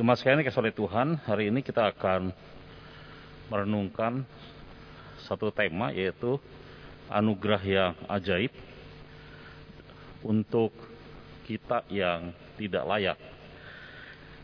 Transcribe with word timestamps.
Jemaat 0.00 0.24
sekalian 0.24 0.40
kasih 0.40 0.64
oleh 0.64 0.72
Tuhan, 0.72 1.20
hari 1.28 1.52
ini 1.52 1.60
kita 1.60 1.92
akan 1.92 2.32
merenungkan 3.52 4.24
satu 5.28 5.52
tema 5.52 5.92
yaitu 5.92 6.40
anugerah 7.12 7.60
yang 7.60 7.92
ajaib 8.08 8.48
untuk 10.24 10.72
kita 11.44 11.84
yang 11.92 12.32
tidak 12.56 12.80
layak. 12.88 13.18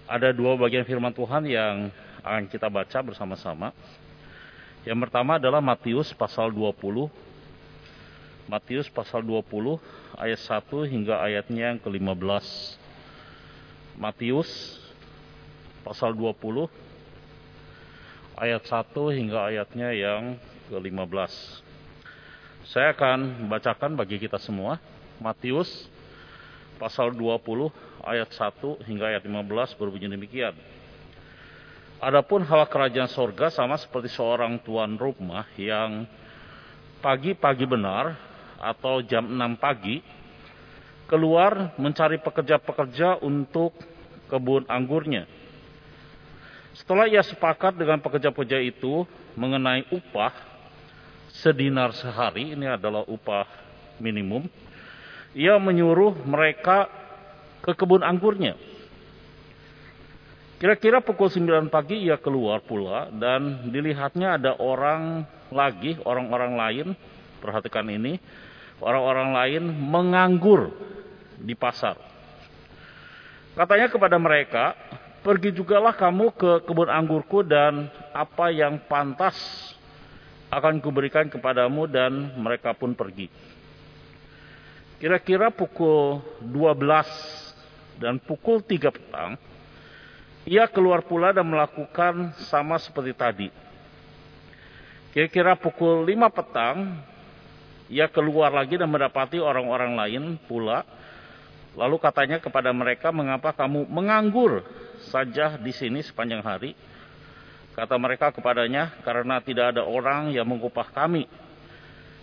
Ada 0.04 0.36
dua 0.36 0.60
bagian 0.60 0.84
firman 0.84 1.16
Tuhan 1.16 1.48
yang 1.48 1.88
akan 2.20 2.52
kita 2.52 2.68
baca 2.68 3.00
bersama-sama. 3.00 3.72
Yang 4.84 5.08
pertama 5.08 5.40
adalah 5.40 5.64
Matius 5.64 6.12
pasal 6.12 6.52
20. 6.52 7.08
Matius 8.44 8.92
pasal 8.92 9.24
20 9.24 9.80
ayat 10.20 10.36
1 10.36 10.84
hingga 10.84 11.16
ayatnya 11.16 11.72
yang 11.72 11.80
ke-15. 11.80 12.44
Matius 13.96 14.84
pasal 15.86 16.18
20 16.18 16.66
ayat 18.34 18.62
1 18.66 18.90
hingga 19.14 19.38
ayatnya 19.54 19.94
yang 19.94 20.34
ke-15. 20.66 21.32
Saya 22.66 22.90
akan 22.90 23.46
bacakan 23.46 23.94
bagi 23.94 24.18
kita 24.18 24.42
semua. 24.42 24.82
Matius 25.22 25.70
pasal 26.82 27.14
20 27.14 27.70
ayat 28.02 28.26
1 28.34 28.82
hingga 28.82 29.14
ayat 29.14 29.22
15 29.22 29.78
berbunyi 29.78 30.10
demikian. 30.10 30.58
Adapun 32.02 32.42
hal 32.42 32.66
kerajaan 32.66 33.08
sorga 33.08 33.48
sama 33.48 33.78
seperti 33.78 34.10
seorang 34.10 34.58
tuan 34.60 34.98
rumah 34.98 35.46
yang 35.54 36.04
pagi-pagi 37.00 37.64
benar 37.64 38.18
atau 38.58 39.00
jam 39.06 39.24
6 39.24 39.38
pagi 39.56 40.02
keluar 41.06 41.72
mencari 41.78 42.18
pekerja-pekerja 42.18 43.22
untuk 43.22 43.72
kebun 44.26 44.66
anggurnya. 44.66 45.35
Setelah 46.76 47.08
ia 47.08 47.24
sepakat 47.24 47.76
dengan 47.76 47.98
pekerja-pekerja 48.04 48.60
itu 48.60 49.08
mengenai 49.32 49.88
upah 49.88 50.32
sedinar 51.32 51.96
sehari, 51.96 52.52
ini 52.52 52.68
adalah 52.68 53.04
upah 53.08 53.48
minimum, 54.00 54.44
ia 55.32 55.56
menyuruh 55.56 56.16
mereka 56.24 56.88
ke 57.64 57.72
kebun 57.72 58.04
anggurnya 58.04 58.56
Kira-kira 60.56 61.04
pukul 61.04 61.28
9 61.28 61.68
pagi 61.68 62.08
ia 62.08 62.16
keluar 62.16 62.64
pula 62.64 63.12
dan 63.12 63.68
dilihatnya 63.68 64.40
ada 64.40 64.56
orang 64.56 65.28
lagi, 65.52 66.00
orang-orang 66.00 66.52
lain, 66.56 66.86
perhatikan 67.44 67.84
ini, 67.92 68.16
orang-orang 68.80 69.36
lain 69.36 69.62
menganggur 69.68 70.72
di 71.36 71.52
pasar. 71.52 72.00
Katanya 73.52 73.92
kepada 73.92 74.16
mereka, 74.16 74.72
pergi 75.26 75.50
jugalah 75.50 75.90
kamu 75.90 76.30
ke 76.38 76.50
kebun 76.70 76.86
anggurku 76.86 77.42
dan 77.42 77.90
apa 78.14 78.54
yang 78.54 78.78
pantas 78.86 79.34
akan 80.54 80.78
kuberikan 80.78 81.26
kepadamu 81.26 81.90
dan 81.90 82.30
mereka 82.38 82.70
pun 82.78 82.94
pergi. 82.94 83.26
Kira-kira 85.02 85.50
pukul 85.50 86.22
12 86.46 87.98
dan 87.98 88.22
pukul 88.22 88.62
3 88.62 88.86
petang, 88.94 89.34
ia 90.46 90.70
keluar 90.70 91.02
pula 91.02 91.34
dan 91.34 91.42
melakukan 91.42 92.30
sama 92.46 92.78
seperti 92.78 93.10
tadi. 93.10 93.48
Kira-kira 95.10 95.58
pukul 95.58 96.06
5 96.06 96.30
petang, 96.30 97.02
ia 97.90 98.06
keluar 98.06 98.54
lagi 98.54 98.78
dan 98.78 98.86
mendapati 98.86 99.42
orang-orang 99.42 99.98
lain 99.98 100.24
pula. 100.46 100.86
Lalu 101.74 101.98
katanya 101.98 102.38
kepada 102.38 102.70
mereka, 102.70 103.10
mengapa 103.10 103.52
kamu 103.52 103.90
menganggur 103.90 104.64
saja 105.08 105.56
di 105.56 105.72
sini 105.72 106.02
sepanjang 106.02 106.42
hari? 106.42 106.74
Kata 107.76 107.94
mereka 108.00 108.32
kepadanya, 108.32 108.96
karena 109.04 109.36
tidak 109.44 109.76
ada 109.76 109.84
orang 109.84 110.32
yang 110.32 110.48
mengupah 110.48 110.88
kami. 110.90 111.28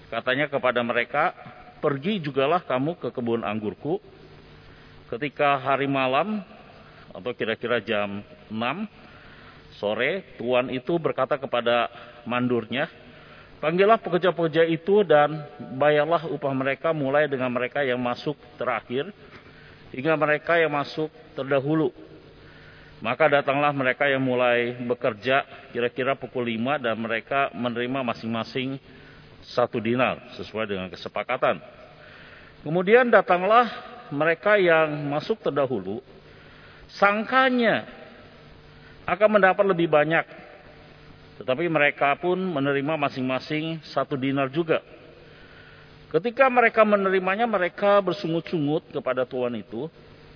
Katanya 0.10 0.50
kepada 0.50 0.82
mereka, 0.82 1.34
pergi 1.78 2.18
jugalah 2.18 2.62
kamu 2.66 2.98
ke 2.98 3.14
kebun 3.14 3.46
anggurku. 3.46 4.02
Ketika 5.14 5.62
hari 5.62 5.86
malam, 5.86 6.42
atau 7.14 7.32
kira-kira 7.38 7.78
jam 7.86 8.26
6 8.50 8.58
sore, 9.78 10.38
tuan 10.42 10.74
itu 10.74 10.98
berkata 10.98 11.38
kepada 11.38 11.90
mandurnya, 12.26 12.90
Panggillah 13.64 13.96
pekerja-pekerja 13.96 14.68
itu 14.68 15.08
dan 15.08 15.48
bayarlah 15.80 16.28
upah 16.28 16.52
mereka 16.52 16.92
mulai 16.92 17.32
dengan 17.32 17.48
mereka 17.48 17.80
yang 17.80 17.96
masuk 17.96 18.36
terakhir 18.60 19.08
hingga 19.96 20.20
mereka 20.20 20.60
yang 20.60 20.68
masuk 20.68 21.08
terdahulu. 21.32 21.96
Maka 23.04 23.28
datanglah 23.28 23.76
mereka 23.76 24.08
yang 24.08 24.24
mulai 24.24 24.80
bekerja 24.80 25.44
kira-kira 25.76 26.16
pukul 26.16 26.48
5 26.48 26.88
dan 26.88 26.96
mereka 26.96 27.52
menerima 27.52 28.00
masing-masing 28.00 28.80
satu 29.44 29.84
dinar 29.84 30.24
sesuai 30.40 30.72
dengan 30.72 30.88
kesepakatan. 30.88 31.60
Kemudian 32.64 33.12
datanglah 33.12 33.68
mereka 34.08 34.56
yang 34.56 34.88
masuk 35.12 35.44
terdahulu 35.44 36.00
sangkanya 36.96 37.84
akan 39.04 39.30
mendapat 39.36 39.66
lebih 39.68 39.92
banyak. 39.92 40.24
Tetapi 41.44 41.68
mereka 41.68 42.16
pun 42.16 42.40
menerima 42.40 42.96
masing-masing 42.96 43.84
satu 43.84 44.16
dinar 44.16 44.48
juga. 44.48 44.80
Ketika 46.08 46.46
mereka 46.48 46.86
menerimanya, 46.86 47.50
mereka 47.50 48.00
bersungut-sungut 48.00 48.86
kepada 48.94 49.26
Tuhan 49.26 49.58
itu. 49.60 49.90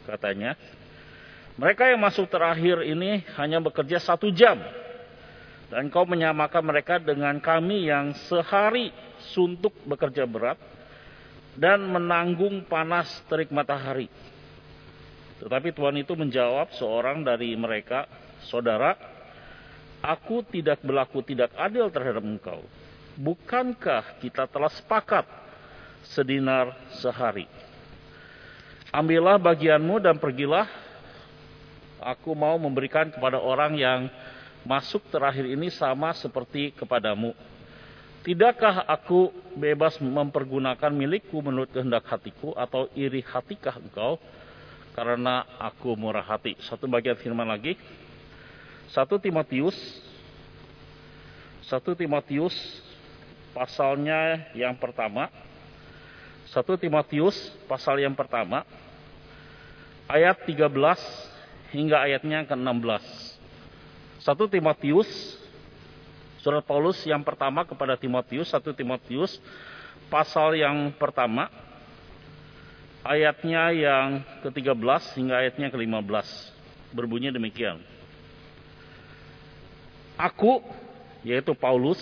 Katanya, 0.10 0.58
mereka 1.58 1.90
yang 1.90 1.98
masuk 1.98 2.30
terakhir 2.30 2.86
ini 2.86 3.26
hanya 3.34 3.58
bekerja 3.58 3.98
satu 3.98 4.30
jam. 4.30 4.62
Dan 5.68 5.92
kau 5.92 6.08
menyamakan 6.08 6.64
mereka 6.64 6.96
dengan 6.96 7.42
kami 7.44 7.92
yang 7.92 8.16
sehari 8.30 8.94
suntuk 9.36 9.76
bekerja 9.84 10.24
berat 10.24 10.56
dan 11.58 11.82
menanggung 11.90 12.64
panas 12.70 13.10
terik 13.28 13.52
matahari. 13.52 14.08
Tetapi 15.42 15.74
Tuhan 15.74 15.98
itu 16.00 16.14
menjawab 16.14 16.72
seorang 16.78 17.26
dari 17.26 17.52
mereka, 17.58 18.06
Saudara, 18.48 18.94
aku 20.00 20.46
tidak 20.46 20.80
berlaku 20.86 21.26
tidak 21.26 21.52
adil 21.58 21.90
terhadap 21.90 22.22
engkau. 22.22 22.62
Bukankah 23.18 24.22
kita 24.22 24.46
telah 24.46 24.70
sepakat 24.70 25.26
sedinar 26.06 26.78
sehari? 27.02 27.50
Ambillah 28.94 29.42
bagianmu 29.42 30.00
dan 30.00 30.22
pergilah. 30.22 30.87
Aku 32.08 32.32
mau 32.32 32.56
memberikan 32.56 33.12
kepada 33.12 33.36
orang 33.36 33.76
yang 33.76 34.08
masuk 34.64 35.04
terakhir 35.12 35.44
ini 35.44 35.68
sama 35.68 36.16
seperti 36.16 36.72
kepadamu. 36.72 37.36
Tidakkah 38.24 38.88
aku 38.88 39.36
bebas 39.60 40.00
mempergunakan 40.00 40.92
milikku 40.92 41.40
menurut 41.44 41.68
kehendak 41.72 42.08
hatiku 42.08 42.56
atau 42.56 42.88
iri 42.96 43.20
hatikah 43.20 43.76
engkau? 43.76 44.16
karena 44.98 45.46
aku 45.62 45.94
murah 45.94 46.26
hati. 46.26 46.58
Satu 46.66 46.90
bagian 46.90 47.14
firman 47.22 47.46
lagi. 47.46 47.78
Satu 48.90 49.22
Timotius. 49.22 49.78
Satu 51.62 51.94
Timotius 51.94 52.58
pasalnya 53.54 54.50
yang 54.58 54.74
pertama. 54.74 55.30
Satu 56.50 56.74
Timotius 56.82 57.38
pasal 57.70 58.02
yang 58.02 58.18
pertama. 58.18 58.66
Ayat 60.10 60.42
13 60.50 60.66
hingga 61.78 62.02
ayatnya 62.02 62.50
ke-16. 62.50 63.06
Satu 64.26 64.50
Timotius 64.50 65.38
Surat 66.48 66.64
Paulus 66.64 67.04
yang 67.04 67.28
pertama 67.28 67.68
kepada 67.68 68.00
Timotius, 68.00 68.48
satu 68.48 68.72
Timotius 68.72 69.36
pasal 70.08 70.56
yang 70.56 70.96
pertama 70.96 71.52
ayatnya 73.04 73.76
yang 73.76 74.24
ke-13 74.48 75.18
hingga 75.20 75.44
ayatnya 75.44 75.68
ke-15 75.68 76.28
berbunyi 76.96 77.36
demikian. 77.36 77.84
Aku 80.16 80.64
yaitu 81.28 81.52
Paulus 81.52 82.00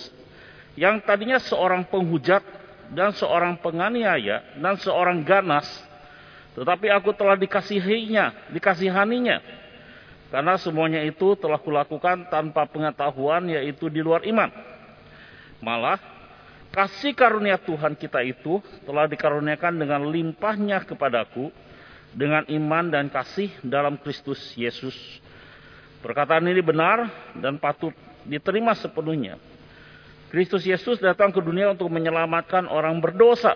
yang 0.77 1.01
tadinya 1.01 1.41
seorang 1.41 1.81
penghujat 1.89 2.45
dan 2.93 3.17
seorang 3.17 3.57
penganiaya 3.57 4.45
dan 4.61 4.77
seorang 4.77 5.25
ganas 5.25 5.65
tetapi 6.53 6.87
aku 6.93 7.17
telah 7.17 7.33
dikasihinya, 7.33 8.53
dikasihaninya 8.53 9.64
karena 10.33 10.57
semuanya 10.57 11.01
itu 11.05 11.37
telah 11.37 11.61
kulakukan 11.61 12.27
tanpa 12.33 12.65
pengetahuan 12.65 13.45
yaitu 13.49 13.87
di 13.87 14.01
luar 14.01 14.25
iman. 14.25 14.49
Malah 15.61 16.01
kasih 16.73 17.15
karunia 17.15 17.55
Tuhan 17.61 17.95
kita 17.95 18.25
itu 18.25 18.59
telah 18.83 19.05
dikaruniakan 19.07 19.73
dengan 19.79 20.01
limpahnya 20.09 20.83
kepadaku 20.83 21.53
dengan 22.15 22.47
iman 22.47 22.89
dan 22.89 23.05
kasih 23.11 23.51
dalam 23.61 23.99
Kristus 24.01 24.39
Yesus. 24.55 24.95
Perkataan 26.01 26.45
ini 26.47 26.61
benar 26.61 27.09
dan 27.37 27.57
patut 27.57 27.93
diterima 28.25 28.73
sepenuhnya. 28.77 29.37
Kristus 30.33 30.65
Yesus 30.65 30.99
datang 30.99 31.31
ke 31.31 31.39
dunia 31.39 31.71
untuk 31.71 31.87
menyelamatkan 31.87 32.65
orang 32.67 32.97
berdosa. 32.99 33.53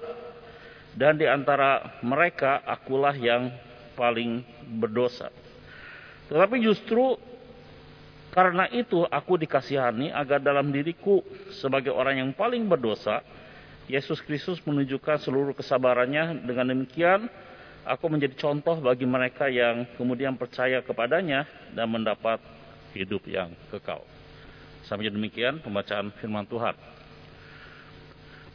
Dan 0.96 1.22
di 1.22 1.28
antara 1.30 2.02
mereka 2.02 2.66
akulah 2.66 3.14
yang 3.14 3.54
paling 3.94 4.42
berdosa. 4.80 5.30
Tetapi 6.30 6.56
justru 6.62 7.18
karena 8.30 8.70
itu 8.70 9.04
aku 9.10 9.42
dikasihani 9.42 10.14
agar 10.14 10.38
dalam 10.38 10.70
diriku 10.70 11.26
sebagai 11.58 11.90
orang 11.90 12.22
yang 12.22 12.32
paling 12.38 12.70
berdosa, 12.70 13.26
Yesus 13.90 14.22
Kristus 14.22 14.62
menunjukkan 14.62 15.18
seluruh 15.26 15.58
kesabarannya. 15.58 16.46
Dengan 16.46 16.78
demikian, 16.78 17.26
aku 17.82 18.06
menjadi 18.06 18.38
contoh 18.38 18.78
bagi 18.78 19.10
mereka 19.10 19.50
yang 19.50 19.90
kemudian 19.98 20.38
percaya 20.38 20.86
kepadanya 20.86 21.50
dan 21.74 21.90
mendapat 21.90 22.38
hidup 22.94 23.26
yang 23.26 23.50
kekal. 23.74 24.06
Sampai 24.86 25.10
demikian 25.10 25.58
pembacaan 25.66 26.14
firman 26.22 26.46
Tuhan. 26.46 26.78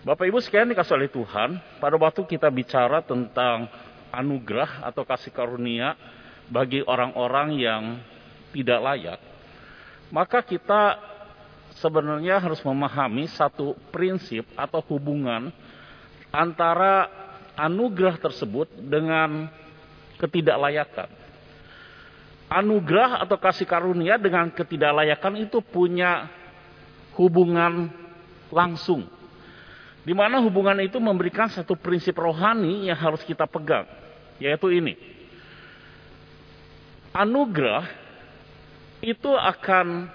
Bapak 0.07 0.29
Ibu 0.31 0.39
sekalian 0.39 0.71
dikasih 0.71 0.95
oleh 1.01 1.11
Tuhan, 1.11 1.59
pada 1.83 1.97
waktu 1.99 2.23
kita 2.29 2.47
bicara 2.53 3.03
tentang 3.03 3.67
anugerah 4.15 4.87
atau 4.87 5.03
kasih 5.03 5.35
karunia 5.35 5.99
bagi 6.49 6.85
orang-orang 6.85 7.49
yang 7.57 7.83
tidak 8.53 8.81
layak, 8.81 9.21
maka 10.13 10.45
kita 10.45 11.01
sebenarnya 11.81 12.39
harus 12.39 12.63
memahami 12.63 13.27
satu 13.33 13.75
prinsip 13.91 14.47
atau 14.55 14.79
hubungan 14.93 15.51
antara 16.31 17.11
anugerah 17.59 18.19
tersebut 18.19 18.71
dengan 18.79 19.51
ketidaklayakan. 20.21 21.11
Anugerah 22.47 23.25
atau 23.25 23.41
kasih 23.41 23.67
karunia 23.67 24.21
dengan 24.21 24.47
ketidaklayakan 24.53 25.43
itu 25.43 25.59
punya 25.65 26.31
hubungan 27.19 27.91
langsung 28.55 29.11
di 30.05 30.13
mana 30.13 30.37
hubungan 30.45 30.77
itu 30.85 31.01
memberikan 31.01 31.49
satu 31.49 31.75
prinsip 31.81 32.13
rohani 32.21 32.93
yang 32.93 32.99
harus 33.01 33.25
kita 33.25 33.49
pegang, 33.49 33.89
yaitu 34.37 34.69
ini. 34.69 35.01
Anugerah 37.15 37.87
itu 38.99 39.31
akan 39.31 40.11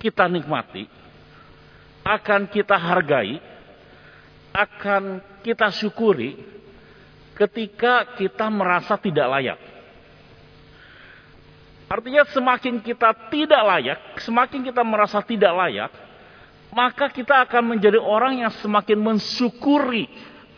kita 0.00 0.24
nikmati, 0.24 0.88
akan 2.00 2.48
kita 2.48 2.80
hargai, 2.80 3.36
akan 4.56 5.20
kita 5.44 5.68
syukuri 5.68 6.40
ketika 7.36 8.16
kita 8.16 8.46
merasa 8.48 8.96
tidak 8.96 9.26
layak. 9.28 9.60
Artinya 11.90 12.24
semakin 12.32 12.80
kita 12.80 13.12
tidak 13.28 13.62
layak, 13.62 14.00
semakin 14.24 14.64
kita 14.64 14.80
merasa 14.80 15.20
tidak 15.20 15.52
layak, 15.52 15.92
maka 16.72 17.12
kita 17.12 17.44
akan 17.44 17.76
menjadi 17.76 18.00
orang 18.00 18.40
yang 18.40 18.52
semakin 18.64 18.98
mensyukuri 18.98 20.08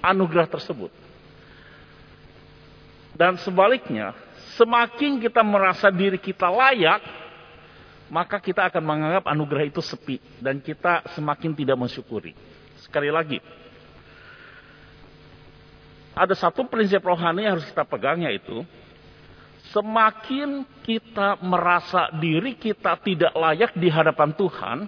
anugerah 0.00 0.46
tersebut. 0.46 0.88
Dan 3.16 3.40
sebaliknya, 3.40 4.12
semakin 4.56 5.20
kita 5.20 5.44
merasa 5.44 5.92
diri 5.92 6.16
kita 6.16 6.48
layak, 6.48 7.00
maka 8.08 8.40
kita 8.40 8.66
akan 8.66 8.82
menganggap 8.82 9.24
anugerah 9.28 9.64
itu 9.68 9.82
sepi 9.84 10.18
dan 10.40 10.58
kita 10.58 11.04
semakin 11.14 11.52
tidak 11.54 11.76
mensyukuri. 11.76 12.32
Sekali 12.82 13.10
lagi, 13.12 13.38
ada 16.16 16.32
satu 16.32 16.64
prinsip 16.64 17.04
rohani 17.04 17.44
yang 17.44 17.60
harus 17.60 17.68
kita 17.68 17.84
pegang 17.84 18.24
yaitu 18.24 18.64
semakin 19.74 20.64
kita 20.86 21.36
merasa 21.42 22.08
diri 22.16 22.54
kita 22.56 22.96
tidak 23.02 23.34
layak 23.34 23.74
di 23.74 23.90
hadapan 23.90 24.30
Tuhan, 24.32 24.78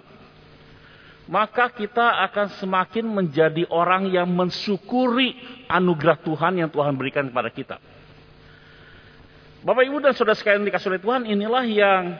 maka 1.29 1.69
kita 1.69 2.25
akan 2.31 2.47
semakin 2.57 3.05
menjadi 3.05 3.67
orang 3.69 4.09
yang 4.09 4.25
mensyukuri 4.31 5.37
anugerah 5.69 6.17
Tuhan 6.23 6.65
yang 6.65 6.69
Tuhan 6.71 6.95
berikan 6.97 7.29
kepada 7.29 7.51
kita. 7.53 7.77
Bapak 9.59 9.83
Ibu 9.83 9.99
dan 9.99 10.15
Saudara 10.15 10.39
sekalian 10.39 10.63
dikasih 10.63 10.95
oleh 10.95 11.03
Tuhan, 11.03 11.27
inilah 11.27 11.67
yang 11.67 12.15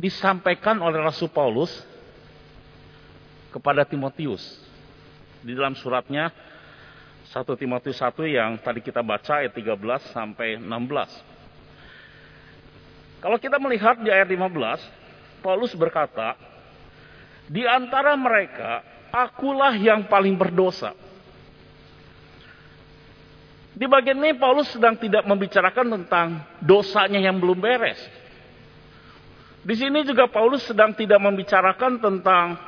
disampaikan 0.00 0.80
oleh 0.80 1.04
Rasul 1.04 1.28
Paulus 1.28 1.68
kepada 3.52 3.84
Timotius 3.84 4.40
di 5.44 5.52
dalam 5.52 5.76
suratnya 5.76 6.32
1 7.28 7.44
Timotius 7.60 8.00
1 8.00 8.16
yang 8.24 8.56
tadi 8.64 8.80
kita 8.80 9.04
baca 9.04 9.44
ayat 9.44 9.52
13 9.52 9.68
sampai 10.16 10.56
16. 10.56 13.20
Kalau 13.20 13.36
kita 13.36 13.60
melihat 13.60 14.00
di 14.00 14.08
ayat 14.08 14.32
15, 14.32 15.44
Paulus 15.44 15.76
berkata, 15.76 16.40
di 17.52 17.68
antara 17.68 18.16
mereka, 18.16 18.80
akulah 19.12 19.76
yang 19.76 20.08
paling 20.08 20.40
berdosa. 20.40 20.96
Di 23.74 23.86
bagian 23.86 24.18
ini 24.18 24.34
Paulus 24.34 24.70
sedang 24.70 24.98
tidak 24.98 25.22
membicarakan 25.24 25.86
tentang 26.00 26.42
dosanya 26.58 27.22
yang 27.22 27.38
belum 27.38 27.58
beres. 27.58 28.00
Di 29.60 29.74
sini 29.76 30.02
juga 30.02 30.26
Paulus 30.26 30.64
sedang 30.66 30.96
tidak 30.96 31.20
membicarakan 31.20 32.00
tentang 32.00 32.58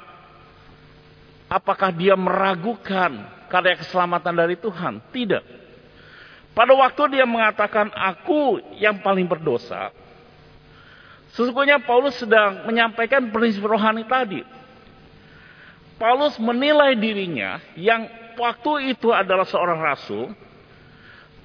apakah 1.48 1.90
dia 1.90 2.14
meragukan 2.14 3.26
karya 3.50 3.80
keselamatan 3.80 4.34
dari 4.36 4.56
Tuhan. 4.60 5.00
Tidak. 5.10 5.44
Pada 6.52 6.72
waktu 6.76 7.16
dia 7.16 7.24
mengatakan 7.24 7.88
aku 7.96 8.60
yang 8.76 9.00
paling 9.00 9.24
berdosa, 9.24 9.88
Sesungguhnya 11.32 11.80
Paulus 11.80 12.20
sedang 12.20 12.68
menyampaikan 12.68 13.32
prinsip 13.32 13.64
rohani 13.64 14.04
tadi. 14.04 14.44
Paulus 15.96 16.36
menilai 16.36 16.92
dirinya 16.92 17.56
yang 17.72 18.04
waktu 18.36 18.92
itu 18.92 19.08
adalah 19.08 19.48
seorang 19.48 19.80
rasul. 19.80 20.36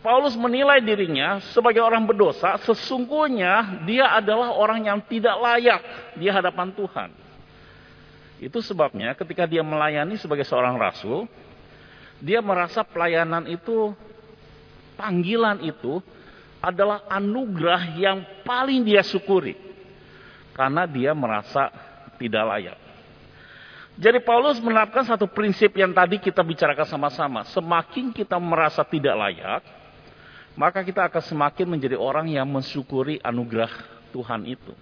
Paulus 0.05 0.37
menilai 0.37 0.77
dirinya 0.79 1.41
sebagai 1.51 1.81
orang 1.81 2.05
berdosa, 2.05 2.55
sesungguhnya 2.61 3.83
dia 3.83 4.13
adalah 4.13 4.53
orang 4.53 4.85
yang 4.85 4.99
tidak 5.09 5.35
layak 5.41 5.81
di 6.15 6.29
hadapan 6.29 6.69
Tuhan. 6.71 7.09
Itu 8.37 8.61
sebabnya 8.61 9.17
ketika 9.17 9.49
dia 9.49 9.65
melayani 9.65 10.15
sebagai 10.21 10.45
seorang 10.45 10.77
rasul, 10.77 11.25
dia 12.21 12.41
merasa 12.45 12.85
pelayanan 12.85 13.49
itu, 13.49 13.93
panggilan 14.93 15.65
itu 15.65 15.97
adalah 16.61 17.05
anugerah 17.09 17.97
yang 17.97 18.21
paling 18.45 18.85
dia 18.85 19.01
syukuri 19.05 19.57
karena 20.53 20.89
dia 20.89 21.13
merasa 21.13 21.69
tidak 22.17 22.45
layak. 22.49 22.77
Jadi 23.97 24.21
Paulus 24.21 24.61
menerapkan 24.61 25.01
satu 25.01 25.25
prinsip 25.25 25.73
yang 25.73 25.89
tadi 25.89 26.21
kita 26.21 26.45
bicarakan 26.45 26.85
sama-sama. 26.85 27.41
Semakin 27.49 28.13
kita 28.13 28.37
merasa 28.37 28.85
tidak 28.85 29.17
layak, 29.17 29.61
maka 30.57 30.81
kita 30.81 31.05
akan 31.05 31.21
semakin 31.21 31.69
menjadi 31.69 31.95
orang 31.95 32.33
yang 32.33 32.49
mensyukuri 32.49 33.21
anugerah 33.21 33.69
Tuhan 34.09 34.49
itu. 34.49 34.73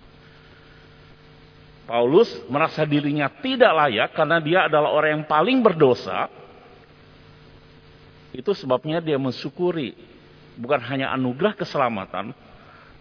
Paulus 1.85 2.31
merasa 2.49 2.81
dirinya 2.87 3.29
tidak 3.29 3.69
layak 3.69 4.09
karena 4.17 4.37
dia 4.41 4.59
adalah 4.65 4.89
orang 4.89 5.21
yang 5.21 5.25
paling 5.27 5.61
berdosa. 5.61 6.31
Itu 8.33 8.57
sebabnya 8.57 9.03
dia 9.03 9.19
mensyukuri 9.21 9.93
bukan 10.57 10.81
hanya 10.81 11.11
anugerah 11.13 11.53
keselamatan, 11.53 12.31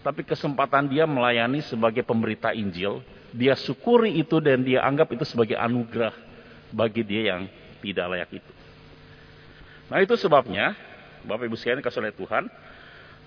tapi 0.04 0.26
kesempatan 0.26 0.90
dia 0.90 1.08
melayani 1.08 1.64
sebagai 1.64 2.04
pemberita 2.04 2.52
Injil, 2.52 3.00
dia 3.32 3.56
syukuri 3.56 4.20
itu 4.20 4.36
dan 4.42 4.62
dia 4.62 4.84
anggap 4.84 5.10
itu 5.14 5.24
sebagai 5.24 5.56
anugerah 5.56 6.12
bagi 6.74 7.02
dia 7.06 7.34
yang 7.34 7.42
tidak 7.80 8.06
layak 8.12 8.30
itu. 8.36 8.52
Nah 9.88 9.98
itu 10.02 10.14
sebabnya, 10.20 10.76
Bapak 11.24 11.48
Ibu 11.48 11.56
sekalian 11.56 11.80
kasih 11.80 12.04
oleh 12.04 12.14
Tuhan, 12.14 12.44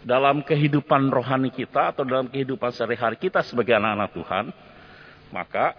dalam 0.06 0.46
kehidupan 0.46 1.10
rohani 1.10 1.50
kita 1.50 1.92
atau 1.92 2.06
dalam 2.06 2.30
kehidupan 2.30 2.70
sehari-hari 2.70 3.18
kita 3.18 3.42
sebagai 3.42 3.74
anak-anak 3.74 4.14
Tuhan, 4.14 4.46
maka 5.34 5.74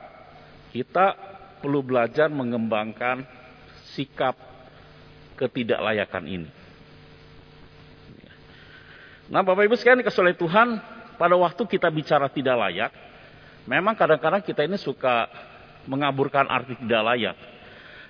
kita 0.75 1.15
perlu 1.63 1.81
belajar 1.81 2.27
mengembangkan 2.29 3.23
sikap 3.95 4.35
ketidaklayakan 5.39 6.25
ini. 6.27 6.51
Nah 9.31 9.45
Bapak 9.45 9.65
Ibu 9.69 9.77
sekalian 9.79 10.03
dikasih 10.03 10.23
oleh 10.25 10.37
Tuhan, 10.37 10.69
pada 11.19 11.35
waktu 11.39 11.63
kita 11.67 11.89
bicara 11.93 12.27
tidak 12.31 12.57
layak, 12.59 12.91
memang 13.69 13.95
kadang-kadang 13.95 14.43
kita 14.43 14.67
ini 14.67 14.81
suka 14.81 15.29
mengaburkan 15.87 16.49
arti 16.49 16.75
tidak 16.79 17.03
layak. 17.15 17.37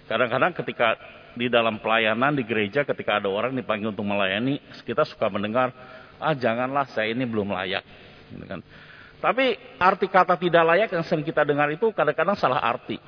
Kadang-kadang 0.08 0.56
ketika 0.56 0.96
di 1.38 1.46
dalam 1.46 1.78
pelayanan 1.78 2.34
di 2.34 2.42
gereja 2.42 2.82
ketika 2.82 3.22
ada 3.22 3.30
orang 3.30 3.54
dipanggil 3.54 3.94
untuk 3.94 4.02
melayani, 4.02 4.58
kita 4.82 5.06
suka 5.06 5.30
mendengar, 5.30 5.70
ah 6.18 6.34
janganlah 6.34 6.90
saya 6.90 7.14
ini 7.14 7.22
belum 7.22 7.54
layak. 7.54 7.86
Gitu 8.34 8.44
kan. 8.44 8.60
Tapi 9.18 9.54
arti 9.78 10.06
kata 10.10 10.34
tidak 10.34 10.62
layak 10.66 10.90
yang 10.90 11.06
sering 11.06 11.22
kita 11.22 11.46
dengar 11.46 11.70
itu 11.70 11.90
kadang-kadang 11.94 12.34
salah 12.34 12.58
arti. 12.58 12.98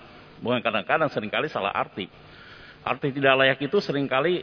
Bukan 0.40 0.62
kadang-kadang, 0.62 1.10
sering 1.10 1.28
kali 1.28 1.50
salah 1.50 1.74
arti. 1.74 2.06
Arti 2.86 3.12
tidak 3.12 3.34
layak 3.34 3.58
itu 3.60 3.76
sering 3.82 4.08
kali 4.08 4.40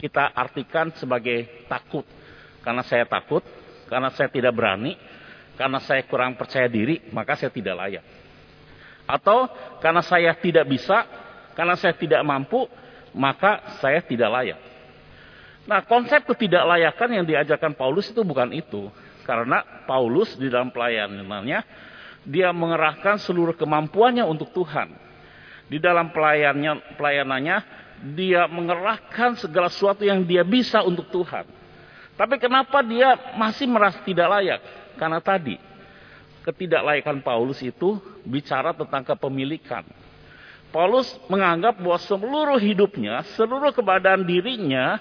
kita 0.00 0.32
artikan 0.32 0.88
sebagai 0.96 1.66
takut 1.68 2.06
karena 2.66 2.82
saya 2.82 3.06
takut, 3.06 3.46
karena 3.86 4.10
saya 4.10 4.26
tidak 4.26 4.50
berani, 4.50 4.98
karena 5.54 5.78
saya 5.78 6.02
kurang 6.02 6.34
percaya 6.34 6.66
diri, 6.66 6.98
maka 7.14 7.38
saya 7.38 7.54
tidak 7.54 7.78
layak. 7.78 8.04
Atau 9.06 9.46
karena 9.78 10.02
saya 10.02 10.34
tidak 10.34 10.66
bisa, 10.66 11.06
karena 11.56 11.74
saya 11.74 11.96
tidak 11.96 12.20
mampu, 12.20 12.68
maka 13.16 13.80
saya 13.80 14.04
tidak 14.04 14.28
layak. 14.28 14.60
Nah, 15.66 15.82
konsep 15.82 16.22
ketidaklayakan 16.28 17.08
yang 17.16 17.24
diajarkan 17.26 17.74
Paulus 17.74 18.12
itu 18.12 18.22
bukan 18.22 18.54
itu. 18.54 18.86
Karena 19.26 19.64
Paulus 19.88 20.38
di 20.38 20.46
dalam 20.46 20.70
pelayanannya, 20.70 21.60
dia 22.22 22.54
mengerahkan 22.54 23.18
seluruh 23.18 23.58
kemampuannya 23.58 24.22
untuk 24.22 24.54
Tuhan. 24.54 24.94
Di 25.66 25.82
dalam 25.82 26.14
pelayanannya, 26.14 26.94
pelayanannya 26.94 27.56
dia 28.14 28.46
mengerahkan 28.46 29.40
segala 29.40 29.66
sesuatu 29.66 30.06
yang 30.06 30.22
dia 30.22 30.46
bisa 30.46 30.86
untuk 30.86 31.10
Tuhan. 31.10 31.48
Tapi 32.14 32.38
kenapa 32.38 32.86
dia 32.86 33.34
masih 33.34 33.66
merasa 33.66 33.98
tidak 34.06 34.30
layak? 34.30 34.60
Karena 34.94 35.18
tadi, 35.18 35.58
ketidaklayakan 36.46 37.26
Paulus 37.26 37.58
itu 37.64 37.98
bicara 38.22 38.70
tentang 38.70 39.02
kepemilikan. 39.02 39.82
Paulus 40.74 41.08
menganggap 41.30 41.78
bahwa 41.78 41.98
seluruh 42.02 42.58
hidupnya, 42.60 43.24
seluruh 43.36 43.72
keadaan 43.72 44.26
dirinya 44.26 45.00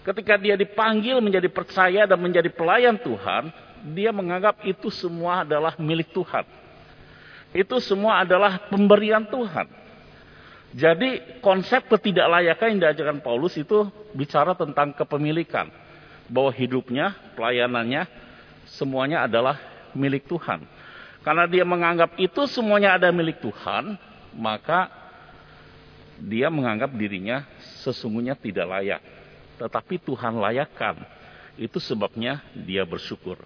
Ketika 0.00 0.40
dia 0.40 0.56
dipanggil 0.56 1.20
menjadi 1.20 1.48
percaya 1.52 2.08
dan 2.08 2.16
menjadi 2.16 2.48
pelayan 2.48 2.96
Tuhan, 2.96 3.52
dia 3.92 4.08
menganggap 4.16 4.64
itu 4.64 4.88
semua 4.88 5.44
adalah 5.44 5.76
milik 5.76 6.08
Tuhan. 6.16 6.48
Itu 7.52 7.76
semua 7.84 8.24
adalah 8.24 8.64
pemberian 8.72 9.28
Tuhan. 9.28 9.68
Jadi 10.72 11.40
konsep 11.44 11.84
ketidaklayakan 11.90 12.66
yang 12.72 12.80
diajarkan 12.88 13.20
Paulus 13.20 13.58
itu 13.60 13.92
bicara 14.16 14.56
tentang 14.56 14.96
kepemilikan. 14.96 15.68
Bahwa 16.30 16.54
hidupnya, 16.54 17.12
pelayanannya, 17.36 18.06
semuanya 18.72 19.28
adalah 19.28 19.60
milik 19.92 20.24
Tuhan. 20.30 20.64
Karena 21.20 21.44
dia 21.44 21.66
menganggap 21.66 22.16
itu 22.16 22.48
semuanya 22.48 22.96
ada 22.96 23.12
milik 23.12 23.42
Tuhan, 23.42 24.00
maka 24.36 24.90
dia 26.20 26.52
menganggap 26.52 26.92
dirinya 26.92 27.48
sesungguhnya 27.80 28.36
tidak 28.36 28.68
layak 28.68 29.00
tetapi 29.60 30.00
Tuhan 30.00 30.40
layakkan. 30.40 30.96
Itu 31.60 31.76
sebabnya 31.76 32.40
dia 32.56 32.88
bersyukur. 32.88 33.36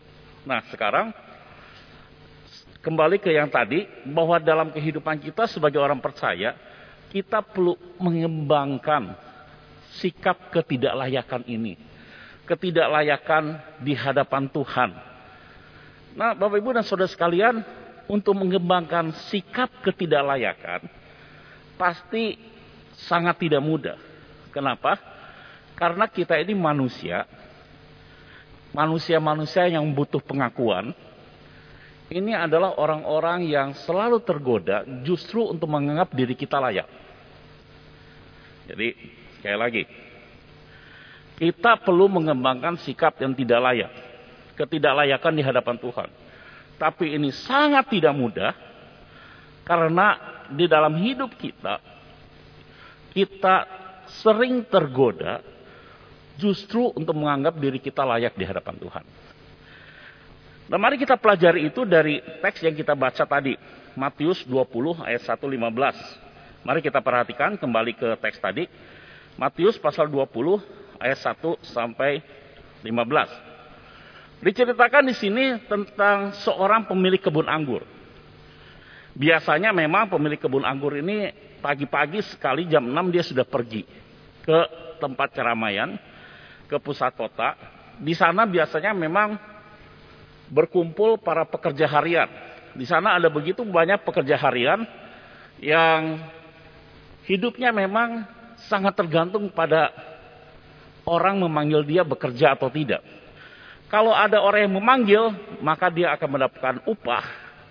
Nah, 0.46 0.62
sekarang 0.70 1.10
kembali 2.78 3.18
ke 3.18 3.34
yang 3.34 3.50
tadi 3.50 3.90
bahwa 4.06 4.38
dalam 4.38 4.70
kehidupan 4.70 5.18
kita 5.18 5.50
sebagai 5.50 5.82
orang 5.82 5.98
percaya, 5.98 6.54
kita 7.10 7.42
perlu 7.42 7.74
mengembangkan 7.98 9.18
sikap 9.98 10.54
ketidaklayakan 10.54 11.42
ini. 11.50 11.74
Ketidaklayakan 12.46 13.58
di 13.82 13.98
hadapan 13.98 14.46
Tuhan. 14.46 14.90
Nah, 16.14 16.30
Bapak 16.38 16.62
Ibu 16.62 16.78
dan 16.78 16.86
Saudara 16.86 17.10
sekalian, 17.10 17.66
untuk 18.08 18.36
mengembangkan 18.36 19.12
sikap 19.32 19.70
ketidaklayakan 19.80 20.86
pasti 21.74 22.38
sangat 23.08 23.40
tidak 23.40 23.62
mudah. 23.64 23.98
Kenapa? 24.54 24.96
Karena 25.74 26.06
kita 26.06 26.38
ini 26.38 26.54
manusia, 26.54 27.26
manusia-manusia 28.70 29.66
yang 29.66 29.90
butuh 29.90 30.22
pengakuan, 30.22 30.94
ini 32.14 32.30
adalah 32.30 32.78
orang-orang 32.78 33.50
yang 33.50 33.74
selalu 33.74 34.22
tergoda 34.22 34.86
justru 35.02 35.42
untuk 35.50 35.66
menganggap 35.66 36.14
diri 36.14 36.38
kita 36.38 36.62
layak. 36.62 36.86
Jadi, 38.70 38.88
sekali 39.40 39.58
lagi, 39.58 39.82
kita 41.34 41.82
perlu 41.82 42.06
mengembangkan 42.06 42.78
sikap 42.86 43.18
yang 43.18 43.34
tidak 43.34 43.60
layak, 43.60 43.92
ketidaklayakan 44.54 45.32
di 45.34 45.42
hadapan 45.42 45.76
Tuhan. 45.82 46.08
Tapi 46.74 47.14
ini 47.14 47.30
sangat 47.30 47.88
tidak 47.90 48.14
mudah 48.14 48.52
karena 49.64 50.18
di 50.52 50.68
dalam 50.68 50.92
hidup 51.00 51.32
kita 51.38 51.80
kita 53.14 53.56
sering 54.20 54.66
tergoda 54.66 55.40
justru 56.34 56.90
untuk 56.92 57.14
menganggap 57.14 57.54
diri 57.56 57.78
kita 57.78 58.02
layak 58.02 58.34
di 58.34 58.44
hadapan 58.44 58.74
Tuhan. 58.76 59.04
Nah, 60.64 60.78
mari 60.80 60.96
kita 60.96 61.14
pelajari 61.20 61.68
itu 61.68 61.86
dari 61.86 62.18
teks 62.40 62.64
yang 62.64 62.74
kita 62.74 62.96
baca 62.96 63.22
tadi, 63.22 63.54
Matius 63.94 64.42
20 64.48 65.04
ayat 65.04 65.22
1 65.22 65.36
15. 65.38 66.64
Mari 66.64 66.80
kita 66.80 67.04
perhatikan 67.04 67.60
kembali 67.60 67.92
ke 67.94 68.08
teks 68.18 68.40
tadi. 68.40 68.64
Matius 69.36 69.76
pasal 69.76 70.08
20 70.08 70.58
ayat 70.98 71.20
1 71.20 71.60
sampai 71.62 72.24
15. 72.80 73.53
Diceritakan 74.42 75.10
di 75.10 75.14
sini 75.14 75.44
tentang 75.68 76.34
seorang 76.42 76.88
pemilik 76.88 77.20
kebun 77.20 77.46
anggur. 77.46 77.86
Biasanya 79.14 79.70
memang 79.70 80.10
pemilik 80.10 80.40
kebun 80.40 80.66
anggur 80.66 80.98
ini 80.98 81.30
pagi-pagi 81.62 82.18
sekali 82.26 82.66
jam 82.66 82.82
6 82.82 83.14
dia 83.14 83.22
sudah 83.22 83.46
pergi 83.46 83.86
ke 84.42 84.58
tempat 84.98 85.30
keramaian 85.32 85.94
ke 86.66 86.76
pusat 86.82 87.14
kota. 87.14 87.54
Di 88.02 88.12
sana 88.12 88.42
biasanya 88.42 88.90
memang 88.90 89.38
berkumpul 90.50 91.22
para 91.22 91.46
pekerja 91.46 91.86
harian. 91.88 92.26
Di 92.74 92.84
sana 92.84 93.14
ada 93.14 93.30
begitu 93.30 93.62
banyak 93.62 94.02
pekerja 94.02 94.34
harian 94.34 94.82
yang 95.62 96.18
hidupnya 97.24 97.70
memang 97.70 98.26
sangat 98.66 98.98
tergantung 98.98 99.46
pada 99.48 99.94
orang 101.06 101.38
memanggil 101.38 101.86
dia 101.86 102.02
bekerja 102.02 102.58
atau 102.58 102.68
tidak. 102.68 103.00
Kalau 103.92 104.10
ada 104.10 104.40
orang 104.40 104.66
yang 104.66 104.74
memanggil, 104.80 105.22
maka 105.60 105.92
dia 105.92 106.10
akan 106.16 106.28
mendapatkan 106.28 106.76
upah 106.88 107.24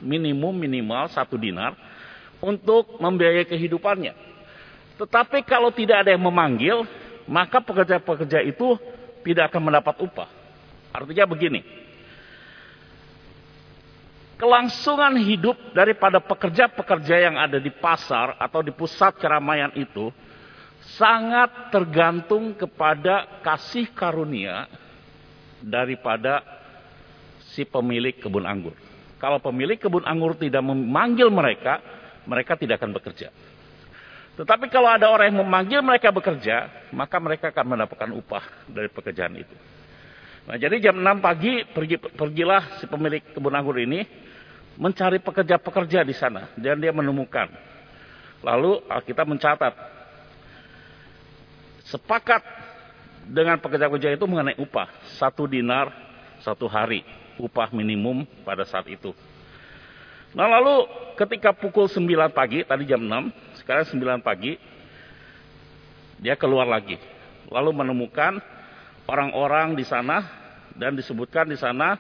minimum 0.04 0.54
minimal 0.54 1.10
satu 1.10 1.40
dinar 1.40 1.74
untuk 2.44 3.00
membiayai 3.00 3.48
kehidupannya. 3.48 4.14
Tetapi 5.00 5.42
kalau 5.48 5.74
tidak 5.74 6.06
ada 6.06 6.14
yang 6.14 6.22
memanggil, 6.22 6.86
maka 7.26 7.64
pekerja-pekerja 7.64 8.44
itu 8.46 8.78
tidak 9.24 9.50
akan 9.50 9.72
mendapat 9.72 9.96
upah. 10.04 10.30
Artinya 10.94 11.26
begini, 11.26 11.66
kelangsungan 14.38 15.18
hidup 15.18 15.56
daripada 15.74 16.22
pekerja-pekerja 16.22 17.16
yang 17.32 17.36
ada 17.40 17.58
di 17.58 17.72
pasar 17.74 18.38
atau 18.38 18.62
di 18.62 18.70
pusat 18.70 19.18
keramaian 19.18 19.74
itu 19.74 20.14
sangat 21.00 21.72
tergantung 21.72 22.52
kepada 22.54 23.40
kasih 23.42 23.88
karunia 23.96 24.68
daripada 25.64 26.44
si 27.56 27.64
pemilik 27.64 28.20
kebun 28.20 28.44
anggur. 28.44 28.76
Kalau 29.18 29.40
pemilik 29.40 29.80
kebun 29.80 30.04
anggur 30.04 30.36
tidak 30.36 30.60
memanggil 30.60 31.32
mereka, 31.32 31.80
mereka 32.28 32.60
tidak 32.60 32.84
akan 32.84 32.92
bekerja. 32.92 33.32
Tetapi 34.34 34.68
kalau 34.68 34.90
ada 34.92 35.08
orang 35.08 35.32
yang 35.32 35.46
memanggil 35.46 35.80
mereka 35.80 36.12
bekerja, 36.12 36.90
maka 36.92 37.22
mereka 37.24 37.54
akan 37.54 37.78
mendapatkan 37.78 38.10
upah 38.12 38.44
dari 38.68 38.90
pekerjaan 38.92 39.38
itu. 39.40 39.56
Nah, 40.44 40.60
jadi 40.60 40.92
jam 40.92 41.00
6 41.00 41.24
pagi 41.24 41.64
pergi, 41.72 41.96
pergilah 41.96 42.84
si 42.84 42.90
pemilik 42.90 43.24
kebun 43.32 43.56
anggur 43.56 43.80
ini 43.80 44.04
mencari 44.76 45.22
pekerja-pekerja 45.22 46.04
di 46.04 46.18
sana 46.18 46.52
dan 46.60 46.82
dia 46.82 46.92
menemukan. 46.92 47.48
Lalu 48.44 48.84
kita 49.08 49.24
mencatat 49.24 49.72
sepakat 51.88 52.44
dengan 53.28 53.60
pekerja-pekerja 53.60 54.16
itu 54.16 54.26
mengenai 54.28 54.60
upah 54.60 54.92
satu 55.20 55.48
dinar 55.48 55.92
satu 56.44 56.68
hari 56.68 57.04
upah 57.40 57.72
minimum 57.72 58.28
pada 58.44 58.68
saat 58.68 58.86
itu. 58.92 59.16
Nah 60.34 60.50
lalu 60.50 60.90
ketika 61.16 61.54
pukul 61.54 61.86
9 61.86 62.34
pagi 62.34 62.66
tadi 62.66 62.84
jam 62.90 63.02
6 63.02 63.64
sekarang 63.64 63.86
9 63.86 64.20
pagi, 64.26 64.58
dia 66.20 66.36
keluar 66.36 66.66
lagi. 66.66 66.98
Lalu 67.54 67.70
menemukan 67.72 68.42
orang-orang 69.06 69.78
di 69.78 69.86
sana 69.86 70.26
dan 70.74 70.98
disebutkan 70.98 71.46
di 71.46 71.58
sana 71.58 71.96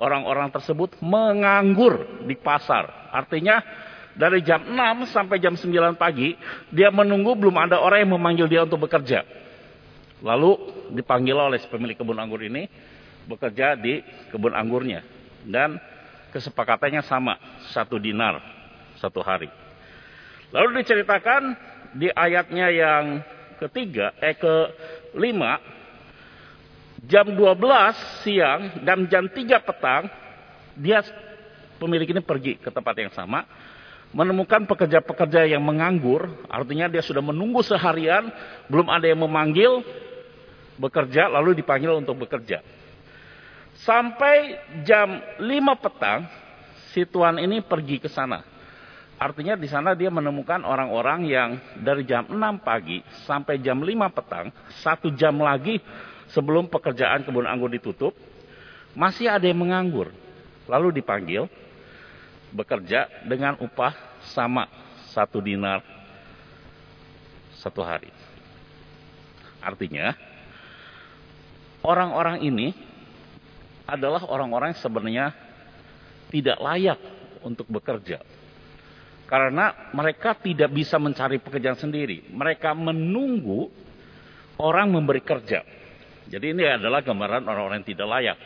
orang-orang 0.00 0.48
tersebut 0.48 0.96
menganggur 1.04 2.24
di 2.24 2.34
pasar. 2.34 3.12
Artinya 3.12 3.60
dari 4.16 4.40
jam 4.40 4.64
6 4.64 5.12
sampai 5.12 5.36
jam 5.42 5.54
9 5.54 5.94
pagi 6.00 6.34
dia 6.72 6.88
menunggu 6.88 7.36
belum 7.36 7.54
ada 7.60 7.78
orang 7.82 8.06
yang 8.06 8.12
memanggil 8.16 8.46
dia 8.48 8.64
untuk 8.64 8.88
bekerja. 8.88 9.22
Lalu 10.24 10.56
dipanggil 10.96 11.36
oleh 11.36 11.60
pemilik 11.68 11.94
kebun 12.00 12.16
anggur 12.16 12.40
ini 12.40 12.64
bekerja 13.28 13.76
di 13.76 14.00
kebun 14.32 14.56
anggurnya 14.56 15.04
dan 15.44 15.76
kesepakatannya 16.32 17.04
sama 17.04 17.36
satu 17.76 18.00
dinar 18.00 18.40
satu 18.96 19.20
hari. 19.20 19.52
Lalu 20.48 20.80
diceritakan 20.80 21.42
di 21.92 22.08
ayatnya 22.08 22.72
yang 22.72 23.04
ketiga, 23.60 24.16
eh 24.18 24.34
ke 24.34 24.54
lima, 25.14 25.60
jam 27.04 27.28
12 27.28 28.24
siang 28.24 28.82
dan 28.82 29.06
jam 29.12 29.28
3 29.28 29.60
petang, 29.60 30.08
dia 30.78 31.04
pemilik 31.76 32.08
ini 32.16 32.22
pergi 32.24 32.58
ke 32.58 32.70
tempat 32.70 32.94
yang 32.98 33.12
sama, 33.14 33.46
menemukan 34.14 34.62
pekerja-pekerja 34.66 35.46
yang 35.46 35.62
menganggur, 35.62 36.30
artinya 36.46 36.86
dia 36.86 37.02
sudah 37.02 37.22
menunggu 37.22 37.62
seharian, 37.66 38.30
belum 38.70 38.86
ada 38.86 39.10
yang 39.10 39.22
memanggil, 39.22 39.82
bekerja, 40.78 41.30
lalu 41.30 41.58
dipanggil 41.58 41.94
untuk 41.94 42.26
bekerja. 42.26 42.62
Sampai 43.84 44.58
jam 44.86 45.20
5 45.38 45.82
petang, 45.82 46.24
si 46.94 47.02
tuan 47.04 47.36
ini 47.42 47.60
pergi 47.60 47.98
ke 47.98 48.08
sana. 48.08 48.42
Artinya 49.14 49.54
di 49.54 49.70
sana 49.70 49.94
dia 49.94 50.10
menemukan 50.10 50.66
orang-orang 50.66 51.20
yang 51.26 51.50
dari 51.78 52.02
jam 52.02 52.26
6 52.26 52.38
pagi 52.62 53.02
sampai 53.26 53.62
jam 53.62 53.78
5 53.78 54.10
petang, 54.10 54.50
satu 54.82 55.10
jam 55.14 55.38
lagi 55.38 55.78
sebelum 56.30 56.66
pekerjaan 56.66 57.22
kebun 57.22 57.46
anggur 57.46 57.70
ditutup, 57.70 58.14
masih 58.98 59.30
ada 59.30 59.46
yang 59.46 59.62
menganggur. 59.62 60.10
Lalu 60.66 60.98
dipanggil, 61.02 61.46
bekerja 62.54 63.10
dengan 63.26 63.58
upah 63.58 63.92
sama 64.34 64.66
satu 65.12 65.38
dinar 65.38 65.82
satu 67.64 67.80
hari. 67.80 68.12
Artinya, 69.64 70.12
orang-orang 71.84 72.40
ini 72.40 72.72
adalah 73.84 74.24
orang-orang 74.24 74.72
yang 74.72 74.80
sebenarnya 74.80 75.26
tidak 76.32 76.58
layak 76.58 77.00
untuk 77.44 77.68
bekerja. 77.68 78.24
Karena 79.28 79.92
mereka 79.92 80.36
tidak 80.36 80.72
bisa 80.72 80.96
mencari 80.96 81.40
pekerjaan 81.40 81.76
sendiri. 81.76 82.28
Mereka 82.32 82.72
menunggu 82.76 83.68
orang 84.60 84.92
memberi 84.92 85.20
kerja. 85.20 85.64
Jadi 86.28 86.56
ini 86.56 86.64
adalah 86.64 87.04
gambaran 87.04 87.44
orang-orang 87.44 87.84
yang 87.84 87.90
tidak 87.92 88.08
layak. 88.08 88.38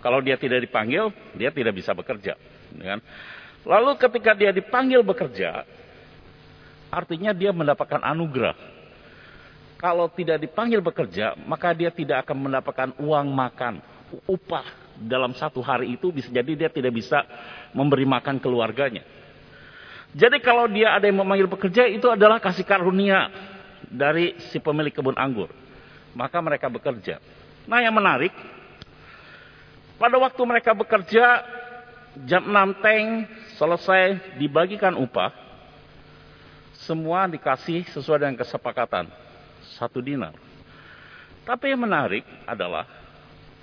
Kalau 0.00 0.24
dia 0.24 0.40
tidak 0.40 0.64
dipanggil, 0.64 1.12
dia 1.36 1.52
tidak 1.52 1.76
bisa 1.76 1.92
bekerja. 1.92 2.36
Ya 2.80 2.84
kan? 2.96 3.00
Lalu 3.68 3.90
ketika 4.00 4.32
dia 4.32 4.50
dipanggil 4.56 5.04
bekerja, 5.04 5.68
artinya 6.88 7.36
dia 7.36 7.52
mendapatkan 7.52 8.00
anugerah. 8.00 8.56
Kalau 9.80 10.12
tidak 10.12 10.44
dipanggil 10.44 10.84
bekerja, 10.84 11.32
maka 11.48 11.72
dia 11.72 11.88
tidak 11.88 12.28
akan 12.28 12.36
mendapatkan 12.36 12.92
uang 13.00 13.32
makan, 13.32 13.80
upah 14.28 14.68
dalam 15.00 15.32
satu 15.32 15.64
hari 15.64 15.96
itu 15.96 16.12
bisa 16.12 16.28
jadi 16.28 16.52
dia 16.52 16.68
tidak 16.68 16.92
bisa 16.92 17.24
memberi 17.72 18.04
makan 18.04 18.36
keluarganya. 18.36 19.00
Jadi 20.12 20.36
kalau 20.44 20.68
dia 20.68 20.92
ada 20.92 21.08
yang 21.08 21.24
memanggil 21.24 21.48
bekerja 21.48 21.88
itu 21.88 22.12
adalah 22.12 22.36
kasih 22.36 22.66
karunia 22.68 23.32
dari 23.88 24.36
si 24.52 24.60
pemilik 24.60 24.92
kebun 24.92 25.16
anggur. 25.16 25.48
Maka 26.12 26.44
mereka 26.44 26.68
bekerja. 26.68 27.16
Nah 27.64 27.80
yang 27.80 27.96
menarik, 27.96 28.36
pada 29.96 30.20
waktu 30.20 30.42
mereka 30.44 30.76
bekerja, 30.76 31.40
jam 32.28 32.44
6 32.44 32.84
teng 32.84 33.24
selesai 33.56 34.36
dibagikan 34.36 34.92
upah, 34.98 35.32
semua 36.84 37.24
dikasih 37.30 37.88
sesuai 37.94 38.28
dengan 38.28 38.36
kesepakatan. 38.36 39.29
Satu 39.76 40.00
dinar. 40.00 40.36
Tapi 41.44 41.72
yang 41.72 41.82
menarik 41.82 42.22
adalah 42.44 42.84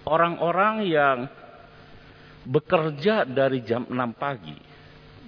orang-orang 0.08 0.76
yang 0.88 1.18
bekerja 2.48 3.28
dari 3.28 3.62
jam 3.68 3.84
6 3.86 3.96
pagi, 4.16 4.56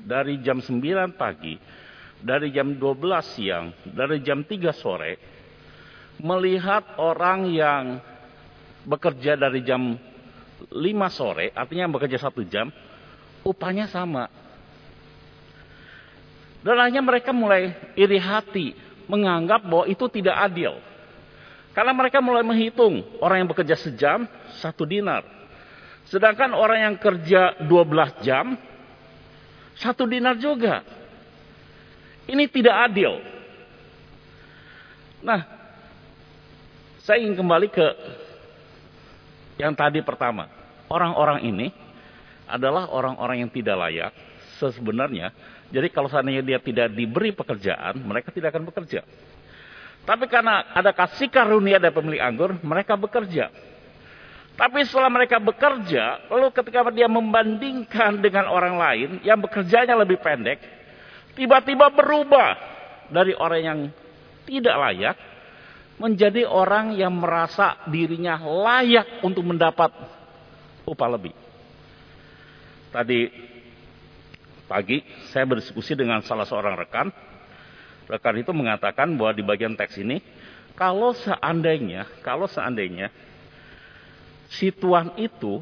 dari 0.02 0.40
jam 0.40 0.64
9 0.64 1.14
pagi, 1.20 1.60
dari 2.20 2.52
jam 2.52 2.76
12 2.76 3.36
siang, 3.36 3.76
dari 3.84 4.24
jam 4.24 4.44
3 4.44 4.72
sore, 4.72 5.14
melihat 6.20 7.00
orang 7.00 7.48
yang 7.52 7.84
bekerja 8.88 9.36
dari 9.36 9.64
jam 9.64 9.96
5 10.72 10.76
sore, 11.12 11.52
artinya 11.56 11.92
bekerja 11.92 12.20
satu 12.20 12.44
jam, 12.48 12.72
upahnya 13.44 13.88
sama. 13.88 14.28
Dan 16.60 16.76
akhirnya 16.76 17.04
mereka 17.04 17.32
mulai 17.32 17.72
iri 17.96 18.20
hati, 18.20 18.76
menganggap 19.10 19.66
bahwa 19.66 19.90
itu 19.90 20.06
tidak 20.14 20.38
adil. 20.38 20.78
Karena 21.74 21.92
mereka 21.98 22.22
mulai 22.22 22.46
menghitung 22.46 23.02
orang 23.20 23.44
yang 23.44 23.50
bekerja 23.50 23.76
sejam, 23.76 24.30
satu 24.62 24.86
dinar. 24.86 25.26
Sedangkan 26.10 26.54
orang 26.54 26.80
yang 26.90 26.96
kerja 26.98 27.58
12 27.66 28.26
jam, 28.26 28.54
satu 29.78 30.06
dinar 30.06 30.38
juga. 30.38 30.86
Ini 32.30 32.46
tidak 32.46 32.76
adil. 32.90 33.18
Nah, 35.26 35.42
saya 37.02 37.26
ingin 37.26 37.34
kembali 37.34 37.68
ke 37.74 37.88
yang 39.58 39.74
tadi 39.74 40.06
pertama. 40.06 40.46
Orang-orang 40.90 41.46
ini 41.46 41.68
adalah 42.50 42.90
orang-orang 42.90 43.46
yang 43.46 43.52
tidak 43.54 43.78
layak 43.78 44.12
sebenarnya. 44.68 45.32
Jadi 45.72 45.88
kalau 45.88 46.12
seandainya 46.12 46.44
dia 46.44 46.60
tidak 46.60 46.92
diberi 46.92 47.32
pekerjaan, 47.32 48.04
mereka 48.04 48.36
tidak 48.36 48.52
akan 48.52 48.68
bekerja. 48.68 49.08
Tapi 50.04 50.26
karena 50.28 50.76
ada 50.76 50.92
kasih 50.92 51.32
karunia 51.32 51.80
dari 51.80 51.96
pemilik 51.96 52.20
anggur, 52.20 52.60
mereka 52.60 53.00
bekerja. 53.00 53.48
Tapi 54.60 54.84
setelah 54.84 55.08
mereka 55.08 55.40
bekerja, 55.40 56.28
lalu 56.28 56.52
ketika 56.52 56.92
dia 56.92 57.08
membandingkan 57.08 58.20
dengan 58.20 58.52
orang 58.52 58.76
lain 58.76 59.10
yang 59.24 59.40
bekerjanya 59.40 59.96
lebih 59.96 60.20
pendek, 60.20 60.60
tiba-tiba 61.40 61.88
berubah 61.96 62.60
dari 63.08 63.32
orang 63.40 63.62
yang 63.64 63.80
tidak 64.44 64.76
layak 64.76 65.16
menjadi 66.00 66.44
orang 66.48 66.96
yang 66.96 67.12
merasa 67.16 67.80
dirinya 67.88 68.40
layak 68.40 69.24
untuk 69.24 69.48
mendapat 69.48 69.92
upah 70.88 71.10
lebih. 71.12 71.36
Tadi 72.90 73.49
pagi 74.70 75.02
saya 75.34 75.50
berdiskusi 75.50 75.98
dengan 75.98 76.22
salah 76.22 76.46
seorang 76.46 76.78
rekan. 76.78 77.10
Rekan 78.06 78.36
itu 78.38 78.54
mengatakan 78.54 79.10
bahwa 79.18 79.34
di 79.34 79.42
bagian 79.42 79.74
teks 79.74 79.98
ini, 79.98 80.22
kalau 80.78 81.18
seandainya, 81.18 82.06
kalau 82.22 82.46
seandainya 82.46 83.10
si 84.50 84.70
tuan 84.70 85.14
itu 85.18 85.62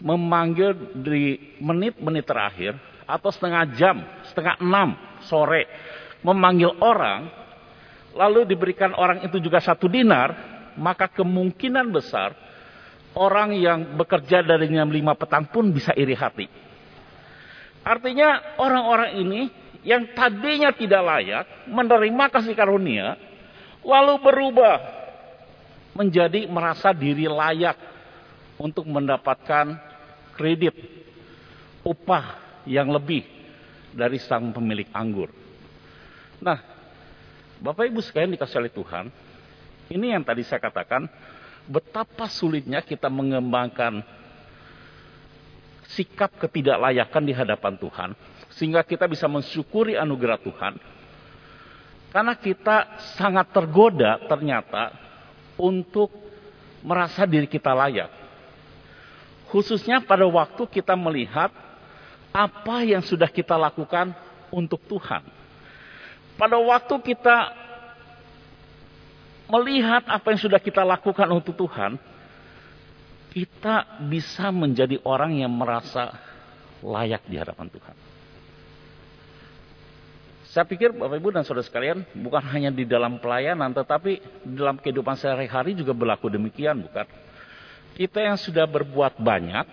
memanggil 0.00 0.76
di 0.92 1.56
menit-menit 1.60 2.24
terakhir 2.24 2.76
atau 3.04 3.28
setengah 3.32 3.64
jam, 3.76 3.96
setengah 4.28 4.60
enam 4.60 4.92
sore 5.24 5.64
memanggil 6.26 6.74
orang, 6.82 7.30
lalu 8.18 8.42
diberikan 8.50 8.90
orang 8.98 9.22
itu 9.22 9.38
juga 9.38 9.62
satu 9.62 9.86
dinar, 9.86 10.34
maka 10.74 11.06
kemungkinan 11.06 11.86
besar 11.94 12.34
orang 13.14 13.54
yang 13.54 13.94
bekerja 13.94 14.42
dari 14.42 14.66
jam 14.66 14.90
lima 14.90 15.14
petang 15.14 15.46
pun 15.46 15.70
bisa 15.70 15.94
iri 15.94 16.18
hati. 16.18 16.65
Artinya 17.86 18.58
orang-orang 18.58 19.14
ini 19.22 19.40
yang 19.86 20.10
tadinya 20.10 20.74
tidak 20.74 21.06
layak 21.06 21.46
menerima 21.70 22.24
kasih 22.34 22.58
karunia, 22.58 23.14
lalu 23.86 24.18
berubah 24.18 24.82
menjadi 25.94 26.50
merasa 26.50 26.90
diri 26.90 27.30
layak 27.30 27.78
untuk 28.58 28.90
mendapatkan 28.90 29.78
kredit 30.34 30.74
upah 31.86 32.42
yang 32.66 32.90
lebih 32.90 33.22
dari 33.94 34.18
sang 34.18 34.50
pemilik 34.50 34.90
anggur. 34.90 35.30
Nah, 36.42 36.58
Bapak 37.62 37.86
Ibu 37.86 38.02
sekalian 38.02 38.34
dikasih 38.34 38.60
oleh 38.60 38.74
Tuhan, 38.74 39.08
ini 39.94 40.10
yang 40.10 40.26
tadi 40.26 40.42
saya 40.42 40.58
katakan, 40.58 41.06
betapa 41.70 42.26
sulitnya 42.26 42.82
kita 42.82 43.06
mengembangkan 43.06 44.02
sikap 45.94 46.34
ketidaklayakan 46.40 47.22
di 47.22 47.32
hadapan 47.36 47.74
Tuhan, 47.78 48.10
sehingga 48.56 48.82
kita 48.82 49.06
bisa 49.06 49.30
mensyukuri 49.30 49.94
anugerah 49.94 50.40
Tuhan. 50.42 50.74
Karena 52.10 52.34
kita 52.38 52.96
sangat 53.18 53.52
tergoda 53.52 54.16
ternyata 54.24 54.94
untuk 55.60 56.08
merasa 56.80 57.28
diri 57.28 57.44
kita 57.44 57.76
layak. 57.76 58.08
Khususnya 59.52 60.02
pada 60.02 60.26
waktu 60.26 60.64
kita 60.66 60.96
melihat 60.96 61.52
apa 62.34 62.76
yang 62.84 63.00
sudah 63.00 63.30
kita 63.30 63.54
lakukan 63.56 64.12
untuk 64.50 64.80
Tuhan. 64.88 65.22
Pada 66.36 66.60
waktu 66.60 66.94
kita 67.00 67.36
melihat 69.46 70.02
apa 70.04 70.26
yang 70.34 70.40
sudah 70.42 70.60
kita 70.60 70.82
lakukan 70.82 71.28
untuk 71.32 71.54
Tuhan, 71.56 71.96
kita 73.36 74.00
bisa 74.08 74.48
menjadi 74.48 74.96
orang 75.04 75.36
yang 75.36 75.52
merasa 75.52 76.08
layak 76.80 77.20
di 77.28 77.36
hadapan 77.36 77.68
Tuhan. 77.68 77.96
Saya 80.48 80.64
pikir 80.64 80.96
Bapak 80.96 81.20
Ibu 81.20 81.36
dan 81.36 81.44
Saudara 81.44 81.60
sekalian 81.60 82.00
bukan 82.16 82.40
hanya 82.48 82.72
di 82.72 82.88
dalam 82.88 83.20
pelayanan 83.20 83.76
tetapi 83.76 84.24
dalam 84.56 84.80
kehidupan 84.80 85.20
sehari-hari 85.20 85.76
juga 85.76 85.92
berlaku 85.92 86.32
demikian 86.32 86.80
bukan? 86.80 87.04
Kita 87.92 88.24
yang 88.24 88.40
sudah 88.40 88.64
berbuat 88.64 89.20
banyak 89.20 89.68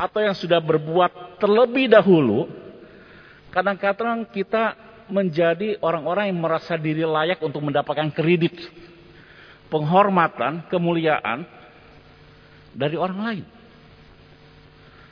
atau 0.00 0.20
yang 0.24 0.32
sudah 0.32 0.56
berbuat 0.56 1.36
terlebih 1.36 1.92
dahulu 1.92 2.48
kadang-kadang 3.52 4.24
kita 4.24 4.72
menjadi 5.12 5.76
orang-orang 5.84 6.32
yang 6.32 6.40
merasa 6.40 6.80
diri 6.80 7.04
layak 7.04 7.44
untuk 7.44 7.60
mendapatkan 7.60 8.08
kredit, 8.08 8.56
penghormatan, 9.68 10.64
kemuliaan 10.72 11.57
dari 12.72 12.96
orang 12.96 13.20
lain. 13.20 13.44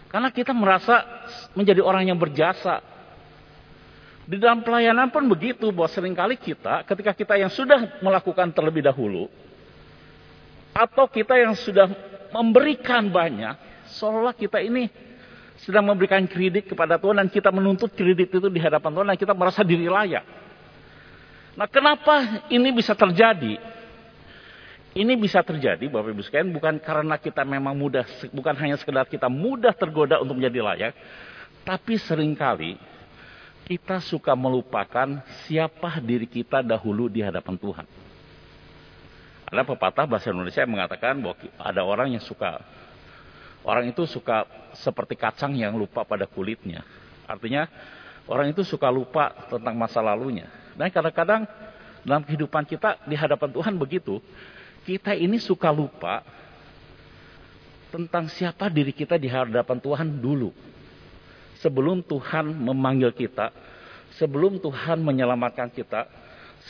Karena 0.06 0.30
kita 0.32 0.54
merasa 0.56 1.02
menjadi 1.52 1.82
orang 1.82 2.08
yang 2.08 2.16
berjasa, 2.16 2.80
di 4.26 4.40
dalam 4.40 4.62
pelayanan 4.64 5.10
pun 5.12 5.26
begitu, 5.26 5.70
bahwa 5.70 5.90
sering 5.90 6.14
kali 6.14 6.38
kita, 6.38 6.82
ketika 6.88 7.12
kita 7.14 7.34
yang 7.38 7.50
sudah 7.52 8.00
melakukan 8.00 8.50
terlebih 8.54 8.86
dahulu, 8.86 9.30
atau 10.76 11.08
kita 11.08 11.36
yang 11.36 11.54
sudah 11.56 11.88
memberikan 12.32 13.08
banyak, 13.08 13.54
seolah 13.96 14.34
kita 14.34 14.60
ini 14.60 14.88
sedang 15.56 15.88
memberikan 15.88 16.20
kredit 16.28 16.68
kepada 16.68 17.00
Tuhan 17.00 17.16
dan 17.16 17.28
kita 17.32 17.48
menuntut 17.48 17.96
kredit 17.96 18.28
itu 18.28 18.48
di 18.52 18.60
hadapan 18.60 18.92
Tuhan 18.92 19.06
dan 19.08 19.18
kita 19.18 19.32
merasa 19.32 19.64
diri 19.64 19.88
layak. 19.88 20.24
Nah 21.56 21.64
kenapa 21.64 22.44
ini 22.52 22.68
bisa 22.76 22.92
terjadi? 22.92 23.56
Ini 24.96 25.12
bisa 25.20 25.44
terjadi 25.44 25.92
Bapak 25.92 26.08
Ibu 26.08 26.24
sekalian 26.24 26.56
bukan 26.56 26.80
karena 26.80 27.20
kita 27.20 27.44
memang 27.44 27.76
mudah 27.76 28.08
bukan 28.32 28.56
hanya 28.56 28.80
sekedar 28.80 29.04
kita 29.04 29.28
mudah 29.28 29.76
tergoda 29.76 30.16
untuk 30.24 30.40
menjadi 30.40 30.64
layak, 30.64 30.92
tapi 31.68 32.00
sering 32.00 32.32
kali 32.32 32.80
kita 33.68 34.00
suka 34.00 34.32
melupakan 34.32 35.20
siapa 35.44 36.00
diri 36.00 36.24
kita 36.24 36.64
dahulu 36.64 37.12
di 37.12 37.20
hadapan 37.20 37.60
Tuhan. 37.60 37.86
Ada 39.52 39.68
pepatah 39.68 40.08
bahasa 40.08 40.32
Indonesia 40.32 40.64
yang 40.64 40.72
mengatakan 40.72 41.20
bahwa 41.20 41.36
ada 41.60 41.82
orang 41.84 42.16
yang 42.16 42.24
suka 42.24 42.64
orang 43.68 43.92
itu 43.92 44.08
suka 44.08 44.48
seperti 44.80 45.12
kacang 45.12 45.52
yang 45.60 45.76
lupa 45.76 46.08
pada 46.08 46.24
kulitnya. 46.24 46.80
Artinya 47.28 47.68
orang 48.32 48.48
itu 48.48 48.64
suka 48.64 48.88
lupa 48.88 49.44
tentang 49.52 49.76
masa 49.76 50.00
lalunya. 50.00 50.48
Dan 50.72 50.88
kadang-kadang 50.88 51.44
dalam 52.00 52.24
kehidupan 52.24 52.64
kita 52.64 53.02
di 53.04 53.12
hadapan 53.12 53.50
Tuhan 53.50 53.74
begitu, 53.76 54.22
kita 54.86 55.18
ini 55.18 55.42
suka 55.42 55.74
lupa 55.74 56.22
tentang 57.90 58.30
siapa 58.30 58.70
diri 58.70 58.94
kita 58.94 59.18
di 59.18 59.26
hadapan 59.26 59.82
Tuhan 59.82 60.08
dulu. 60.22 60.54
Sebelum 61.58 62.06
Tuhan 62.06 62.54
memanggil 62.54 63.10
kita, 63.10 63.50
sebelum 64.14 64.62
Tuhan 64.62 65.02
menyelamatkan 65.02 65.74
kita, 65.74 66.06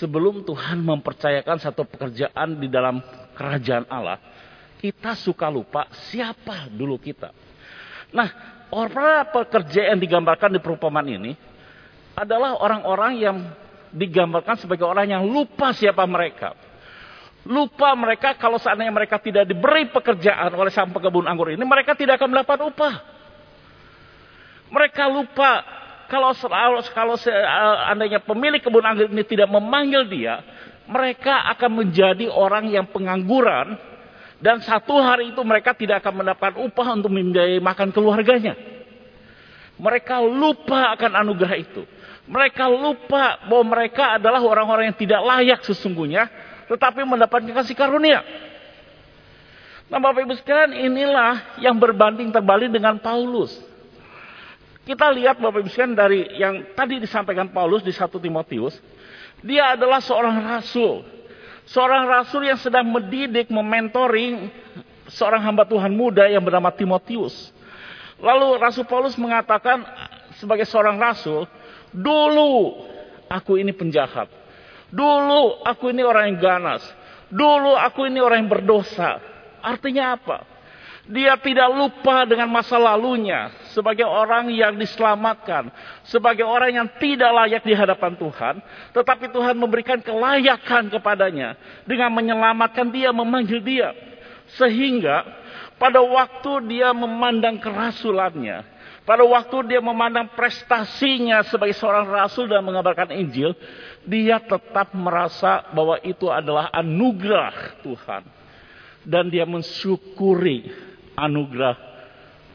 sebelum 0.00 0.40
Tuhan 0.48 0.80
mempercayakan 0.80 1.60
satu 1.60 1.84
pekerjaan 1.84 2.56
di 2.56 2.72
dalam 2.72 3.04
kerajaan 3.36 3.84
Allah, 3.92 4.16
kita 4.80 5.12
suka 5.18 5.52
lupa 5.52 5.84
siapa 6.08 6.72
dulu 6.72 6.96
kita. 6.96 7.34
Nah, 8.14 8.28
orang 8.72 9.28
pekerja 9.34 9.92
yang 9.92 10.00
digambarkan 10.00 10.56
di 10.56 10.60
perumpamaan 10.62 11.10
ini 11.10 11.36
adalah 12.16 12.56
orang-orang 12.56 13.12
yang 13.20 13.36
digambarkan 13.92 14.56
sebagai 14.56 14.88
orang 14.88 15.12
yang 15.12 15.26
lupa 15.26 15.74
siapa 15.76 16.06
mereka. 16.08 16.65
Lupa 17.46 17.94
mereka 17.94 18.34
kalau 18.34 18.58
seandainya 18.58 18.90
mereka 18.90 19.22
tidak 19.22 19.46
diberi 19.46 19.86
pekerjaan 19.86 20.50
oleh 20.50 20.74
sang 20.74 20.90
pekebun 20.90 21.30
anggur 21.30 21.54
ini, 21.54 21.62
mereka 21.62 21.94
tidak 21.94 22.18
akan 22.18 22.34
mendapat 22.34 22.58
upah. 22.66 22.94
Mereka 24.66 25.06
lupa 25.06 25.62
kalau 26.10 26.34
kalau, 26.90 27.14
seandainya 27.18 28.22
pemilik 28.22 28.58
kebun 28.58 28.82
anggur 28.82 29.06
ini 29.06 29.22
tidak 29.22 29.46
memanggil 29.46 30.06
dia, 30.10 30.42
mereka 30.90 31.46
akan 31.54 31.86
menjadi 31.86 32.26
orang 32.30 32.70
yang 32.70 32.86
pengangguran 32.90 33.78
dan 34.38 34.62
satu 34.62 34.98
hari 35.02 35.34
itu 35.34 35.42
mereka 35.42 35.74
tidak 35.74 36.02
akan 36.02 36.22
mendapat 36.22 36.58
upah 36.58 36.98
untuk 36.98 37.14
membiayai 37.14 37.62
makan 37.62 37.94
keluarganya. 37.94 38.54
Mereka 39.76 40.24
lupa 40.24 40.94
akan 40.98 41.26
anugerah 41.26 41.56
itu. 41.58 41.82
Mereka 42.26 42.64
lupa 42.70 43.38
bahwa 43.46 43.76
mereka 43.76 44.18
adalah 44.18 44.42
orang-orang 44.42 44.90
yang 44.90 44.98
tidak 44.98 45.20
layak 45.22 45.60
sesungguhnya 45.62 46.26
tetapi 46.66 47.06
mendapatkan 47.06 47.50
kasih 47.50 47.74
karunia. 47.78 48.22
Nah 49.86 50.02
Bapak 50.02 50.26
Ibu 50.26 50.34
sekalian 50.34 50.74
inilah 50.74 51.62
yang 51.62 51.78
berbanding 51.78 52.34
terbalik 52.34 52.74
dengan 52.74 52.98
Paulus. 52.98 53.54
Kita 54.82 55.10
lihat 55.14 55.38
Bapak 55.38 55.62
Ibu 55.62 55.70
sekalian 55.70 55.94
dari 55.94 56.26
yang 56.38 56.74
tadi 56.74 56.98
disampaikan 56.98 57.50
Paulus 57.50 57.86
di 57.86 57.94
1 57.94 58.10
Timotius. 58.18 58.78
Dia 59.46 59.78
adalah 59.78 60.02
seorang 60.02 60.42
rasul. 60.42 61.06
Seorang 61.66 62.06
rasul 62.06 62.46
yang 62.46 62.58
sedang 62.58 62.86
mendidik, 62.86 63.50
mementoring 63.50 64.50
seorang 65.10 65.42
hamba 65.42 65.66
Tuhan 65.66 65.94
muda 65.94 66.26
yang 66.30 66.42
bernama 66.42 66.70
Timotius. 66.70 67.50
Lalu 68.16 68.56
Rasul 68.56 68.88
Paulus 68.88 69.18
mengatakan 69.20 69.84
sebagai 70.40 70.64
seorang 70.64 70.96
rasul, 70.96 71.44
dulu 71.92 72.86
aku 73.28 73.60
ini 73.60 73.74
penjahat. 73.76 74.30
Dulu 74.90 75.66
aku 75.66 75.90
ini 75.90 76.02
orang 76.06 76.34
yang 76.34 76.38
ganas. 76.38 76.82
Dulu 77.26 77.74
aku 77.74 78.06
ini 78.06 78.22
orang 78.22 78.46
yang 78.46 78.52
berdosa. 78.52 79.18
Artinya 79.58 80.14
apa? 80.14 80.38
Dia 81.06 81.38
tidak 81.38 81.70
lupa 81.70 82.26
dengan 82.26 82.50
masa 82.50 82.82
lalunya 82.82 83.54
sebagai 83.70 84.02
orang 84.02 84.50
yang 84.50 84.74
diselamatkan, 84.74 85.70
sebagai 86.02 86.42
orang 86.42 86.74
yang 86.82 86.88
tidak 86.98 87.30
layak 87.30 87.62
di 87.62 87.78
hadapan 87.78 88.18
Tuhan, 88.18 88.54
tetapi 88.90 89.30
Tuhan 89.30 89.54
memberikan 89.54 90.02
kelayakan 90.02 90.90
kepadanya 90.90 91.54
dengan 91.86 92.10
menyelamatkan 92.10 92.90
dia, 92.90 93.14
memanggil 93.14 93.62
dia. 93.62 93.94
Sehingga 94.58 95.22
pada 95.78 96.02
waktu 96.02 96.74
dia 96.74 96.90
memandang 96.90 97.62
kerasulannya, 97.62 98.66
pada 99.06 99.22
waktu 99.22 99.70
dia 99.70 99.78
memandang 99.78 100.26
prestasinya 100.34 101.46
sebagai 101.46 101.78
seorang 101.78 102.10
rasul 102.10 102.50
dan 102.50 102.66
mengabarkan 102.66 103.14
Injil, 103.14 103.54
dia 104.02 104.42
tetap 104.42 104.90
merasa 104.98 105.62
bahwa 105.70 106.02
itu 106.02 106.26
adalah 106.26 106.74
anugerah 106.74 107.78
Tuhan. 107.86 108.26
Dan 109.06 109.30
dia 109.30 109.46
mensyukuri 109.46 110.66
anugerah 111.14 111.78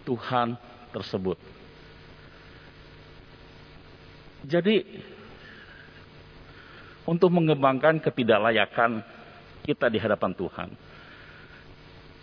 Tuhan 0.03 0.59
tersebut. 0.91 1.39
Jadi, 4.43 4.83
untuk 7.07 7.31
mengembangkan 7.31 8.03
ketidaklayakan 8.03 8.99
kita 9.63 9.87
di 9.87 10.03
hadapan 10.03 10.35
Tuhan, 10.35 10.69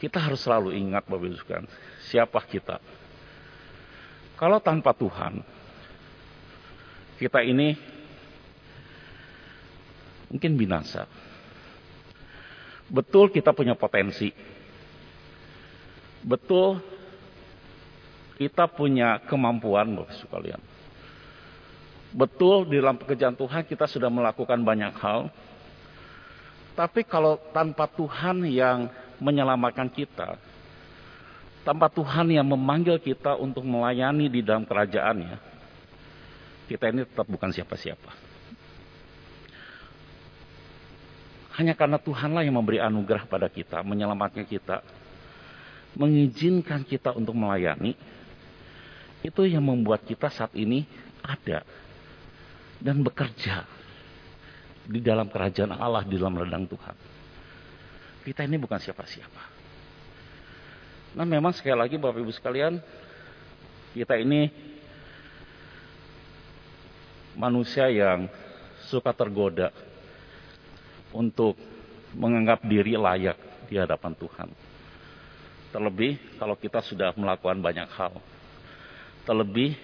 kita 0.04 0.20
harus 0.20 0.44
selalu 0.44 0.76
ingat 0.76 1.08
Bapak 1.08 1.24
Ibu 1.24 1.64
siapa 2.04 2.44
kita. 2.44 2.76
Kalau 4.38 4.62
tanpa 4.62 4.94
Tuhan, 4.94 5.42
kita 7.18 7.42
ini 7.42 7.74
mungkin 10.31 10.55
binasa. 10.55 11.11
Betul 12.87 13.35
kita 13.35 13.51
punya 13.51 13.74
potensi. 13.74 14.31
Betul 16.22 16.79
kita 18.38 18.70
punya 18.70 19.18
kemampuan, 19.27 19.98
Bapak 19.98 20.14
sekalian. 20.14 20.62
Betul 22.14 22.70
di 22.70 22.79
dalam 22.79 22.96
pekerjaan 22.96 23.35
Tuhan 23.35 23.66
kita 23.66 23.90
sudah 23.90 24.09
melakukan 24.09 24.62
banyak 24.62 24.94
hal. 25.03 25.29
Tapi 26.79 27.03
kalau 27.03 27.42
tanpa 27.51 27.90
Tuhan 27.90 28.46
yang 28.46 28.87
menyelamatkan 29.18 29.90
kita, 29.90 30.38
tanpa 31.66 31.90
Tuhan 31.90 32.31
yang 32.31 32.47
memanggil 32.47 32.99
kita 33.03 33.38
untuk 33.38 33.62
melayani 33.66 34.31
di 34.31 34.40
dalam 34.42 34.66
kerajaannya, 34.66 35.37
kita 36.68 36.85
ini 36.92 37.03
tetap 37.09 37.27
bukan 37.27 37.49
siapa-siapa. 37.49 38.12
Hanya 41.59 41.75
karena 41.75 41.99
Tuhanlah 41.99 42.47
yang 42.47 42.55
memberi 42.55 42.79
anugerah 42.79 43.27
pada 43.27 43.51
kita, 43.51 43.83
menyelamatkan 43.83 44.47
kita, 44.47 44.79
mengizinkan 45.99 46.87
kita 46.87 47.11
untuk 47.18 47.35
melayani, 47.35 47.99
itu 49.27 49.42
yang 49.42 49.66
membuat 49.66 50.07
kita 50.07 50.31
saat 50.31 50.55
ini 50.55 50.87
ada 51.18 51.66
dan 52.79 53.03
bekerja 53.03 53.66
di 54.87 55.03
dalam 55.03 55.27
kerajaan 55.27 55.75
Allah, 55.75 56.07
di 56.07 56.14
dalam 56.14 56.38
ladang 56.38 56.71
Tuhan. 56.71 56.97
Kita 58.23 58.47
ini 58.47 58.57
bukan 58.57 58.79
siapa-siapa. 58.79 59.58
Nah 61.18 61.26
memang 61.26 61.50
sekali 61.50 61.74
lagi 61.74 61.98
Bapak 61.98 62.22
Ibu 62.22 62.31
sekalian, 62.31 62.78
kita 63.90 64.14
ini 64.22 64.46
manusia 67.35 67.90
yang 67.90 68.31
suka 68.87 69.11
tergoda 69.11 69.74
untuk 71.11 71.59
menganggap 72.14 72.62
diri 72.62 72.94
layak 72.94 73.35
di 73.66 73.74
hadapan 73.74 74.14
Tuhan. 74.14 74.48
Terlebih 75.74 76.38
kalau 76.38 76.54
kita 76.54 76.87
sudah 76.87 77.11
melakukan 77.18 77.59
banyak 77.59 77.90
hal. 77.98 78.14
Terlebih 79.26 79.74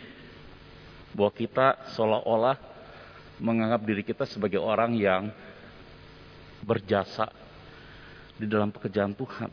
bahwa 1.18 1.34
kita 1.34 1.82
seolah-olah 1.98 2.62
menganggap 3.42 3.82
diri 3.82 4.06
kita 4.06 4.22
sebagai 4.22 4.62
orang 4.62 4.94
yang 4.94 5.34
berjasa 6.62 7.26
di 8.38 8.46
dalam 8.46 8.70
pekerjaan 8.70 9.18
Tuhan. 9.18 9.50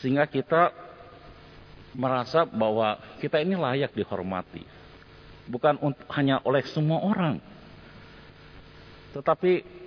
Sehingga 0.00 0.24
kita 0.24 0.72
merasa 1.92 2.48
bahwa 2.48 2.96
kita 3.20 3.40
ini 3.40 3.54
layak 3.54 3.92
dihormati. 3.92 4.64
Bukan 5.50 5.76
hanya 6.14 6.40
oleh 6.46 6.64
semua 6.70 7.04
orang. 7.04 7.36
Tetapi 9.12 9.80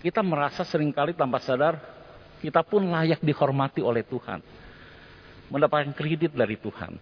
kita 0.00 0.24
merasa 0.24 0.64
sering 0.64 0.90
kali 0.90 1.12
tanpa 1.12 1.38
sadar 1.44 1.76
kita 2.40 2.64
pun 2.64 2.88
layak 2.88 3.20
dihormati 3.20 3.84
oleh 3.84 4.00
Tuhan. 4.02 4.40
Mendapatkan 5.52 5.92
kredit 5.92 6.32
dari 6.32 6.56
Tuhan. 6.56 6.96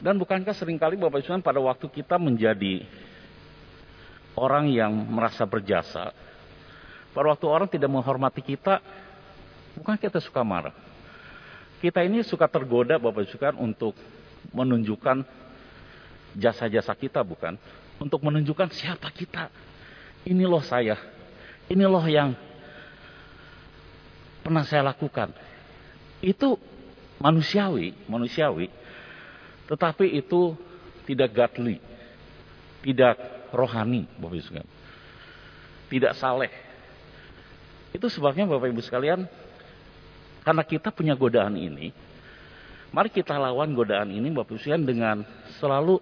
Dan 0.00 0.16
bukankah 0.16 0.56
sering 0.56 0.80
kali 0.80 0.96
Bapak 0.96 1.20
Ibu 1.22 1.44
pada 1.44 1.60
waktu 1.60 1.86
kita 1.86 2.16
menjadi 2.16 2.88
orang 4.32 4.72
yang 4.72 4.90
merasa 4.90 5.44
berjasa, 5.44 6.16
pada 7.12 7.26
waktu 7.28 7.46
orang 7.46 7.68
tidak 7.68 7.92
menghormati 7.92 8.40
kita, 8.40 8.80
bukan 9.76 9.96
kita 9.98 10.18
suka 10.22 10.40
marah. 10.42 10.74
Kita 11.80 12.04
ini 12.04 12.20
suka 12.20 12.44
tergoda 12.44 13.00
Bapak 13.00 13.24
Ibu 13.24 13.56
untuk 13.56 13.96
menunjukkan 14.52 15.24
jasa-jasa 16.36 16.92
kita 16.92 17.24
bukan? 17.24 17.56
Untuk 17.96 18.20
menunjukkan 18.20 18.68
siapa 18.72 19.08
kita. 19.12 19.48
Ini 20.28 20.44
loh 20.44 20.60
saya, 20.60 21.00
ini 21.72 21.84
loh 21.88 22.04
yang 22.04 22.36
pernah 24.44 24.64
saya 24.68 24.84
lakukan. 24.84 25.32
Itu 26.20 26.60
manusiawi, 27.16 27.96
manusiawi. 28.04 28.68
Tetapi 29.68 30.18
itu 30.20 30.52
tidak 31.08 31.32
godly. 31.32 31.80
Tidak 32.80 33.16
rohani, 33.56 34.08
Bapak 34.20 34.36
Ibu 34.36 34.44
sekalian. 34.44 34.70
Tidak 35.88 36.12
saleh. 36.16 36.52
Itu 37.96 38.12
sebabnya 38.12 38.44
Bapak 38.44 38.68
Ibu 38.68 38.80
sekalian, 38.84 39.24
karena 40.40 40.62
kita 40.64 40.88
punya 40.88 41.12
godaan 41.12 41.56
ini, 41.56 41.92
mari 42.90 43.12
kita 43.12 43.36
lawan 43.36 43.76
godaan 43.76 44.08
ini 44.08 44.28
Bapak 44.32 44.56
sekalian 44.56 44.84
dengan 44.88 45.16
selalu 45.60 46.00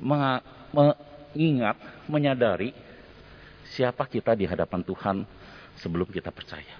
mengingat, 0.00 1.76
menyadari 2.08 2.72
siapa 3.74 4.08
kita 4.08 4.32
di 4.32 4.48
hadapan 4.48 4.80
Tuhan 4.80 5.16
sebelum 5.78 6.08
kita 6.08 6.32
percaya. 6.32 6.76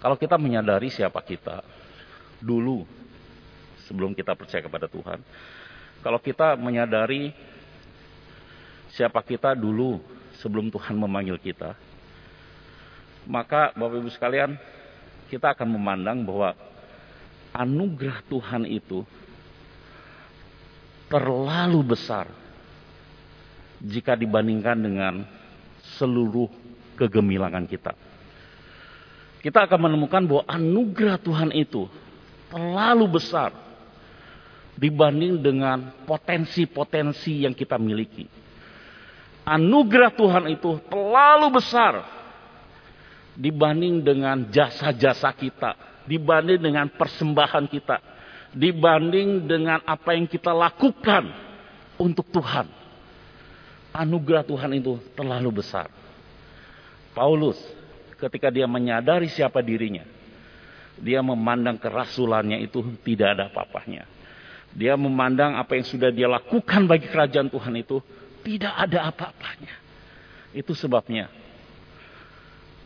Kalau 0.00 0.16
kita 0.16 0.40
menyadari 0.40 0.88
siapa 0.88 1.20
kita 1.20 1.60
dulu 2.40 2.88
sebelum 3.84 4.16
kita 4.16 4.32
percaya 4.32 4.64
kepada 4.64 4.88
Tuhan, 4.88 5.20
kalau 6.00 6.16
kita 6.22 6.56
menyadari 6.56 7.34
siapa 8.94 9.20
kita 9.20 9.52
dulu 9.52 10.00
sebelum 10.40 10.72
Tuhan 10.72 10.96
memanggil 10.96 11.36
kita, 11.36 11.76
maka 13.28 13.72
Bapak 13.76 14.00
Ibu 14.00 14.10
sekalian, 14.12 14.56
kita 15.28 15.52
akan 15.52 15.68
memandang 15.68 16.24
bahwa 16.24 16.56
anugerah 17.54 18.22
Tuhan 18.26 18.64
itu 18.66 19.02
terlalu 21.10 21.80
besar 21.82 22.30
jika 23.82 24.14
dibandingkan 24.14 24.78
dengan 24.78 25.14
seluruh 25.98 26.46
kegemilangan 26.94 27.64
kita. 27.66 27.92
Kita 29.40 29.64
akan 29.64 29.88
menemukan 29.88 30.22
bahwa 30.28 30.44
anugerah 30.44 31.16
Tuhan 31.16 31.50
itu 31.56 31.88
terlalu 32.52 33.16
besar 33.16 33.56
dibanding 34.76 35.40
dengan 35.40 35.92
potensi-potensi 36.04 37.48
yang 37.48 37.56
kita 37.56 37.80
miliki. 37.80 38.28
Anugerah 39.48 40.12
Tuhan 40.12 40.44
itu 40.52 40.76
terlalu 40.92 41.56
besar 41.56 42.19
dibanding 43.40 44.04
dengan 44.04 44.52
jasa-jasa 44.52 45.32
kita, 45.32 46.04
dibanding 46.04 46.60
dengan 46.60 46.92
persembahan 46.92 47.64
kita, 47.72 47.96
dibanding 48.52 49.48
dengan 49.48 49.80
apa 49.88 50.12
yang 50.12 50.28
kita 50.28 50.52
lakukan 50.52 51.24
untuk 51.96 52.28
Tuhan. 52.28 52.68
Anugerah 53.96 54.44
Tuhan 54.44 54.76
itu 54.76 55.00
terlalu 55.16 55.64
besar. 55.64 55.88
Paulus 57.16 57.58
ketika 58.20 58.52
dia 58.52 58.68
menyadari 58.68 59.26
siapa 59.32 59.64
dirinya, 59.64 60.04
dia 61.00 61.24
memandang 61.24 61.80
kerasulannya 61.80 62.60
itu 62.60 62.84
tidak 63.02 63.40
ada 63.40 63.48
apa-apanya. 63.48 64.04
Dia 64.70 64.94
memandang 64.94 65.58
apa 65.58 65.74
yang 65.74 65.88
sudah 65.88 66.14
dia 66.14 66.30
lakukan 66.30 66.86
bagi 66.86 67.10
kerajaan 67.10 67.50
Tuhan 67.50 67.74
itu 67.82 67.98
tidak 68.46 68.70
ada 68.70 69.10
apa-apanya. 69.10 69.74
Itu 70.54 70.78
sebabnya 70.78 71.39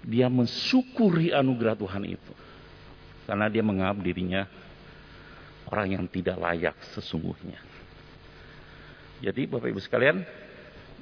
dia 0.05 0.29
mensyukuri 0.29 1.33
anugerah 1.33 1.77
Tuhan 1.77 2.05
itu. 2.05 2.33
Karena 3.25 3.49
dia 3.49 3.64
menganggap 3.64 4.05
dirinya 4.05 4.45
orang 5.73 5.97
yang 5.97 6.05
tidak 6.09 6.37
layak 6.37 6.77
sesungguhnya. 6.93 7.57
Jadi 9.25 9.49
Bapak 9.49 9.73
Ibu 9.73 9.81
sekalian, 9.81 10.21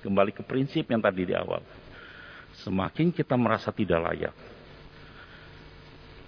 kembali 0.07 0.31
ke 0.31 0.47
prinsip 0.47 0.87
yang 0.87 1.03
tadi 1.03 1.27
di 1.27 1.35
awal. 1.35 1.59
Semakin 2.62 3.11
kita 3.11 3.35
merasa 3.35 3.75
tidak 3.75 3.99
layak, 3.99 4.35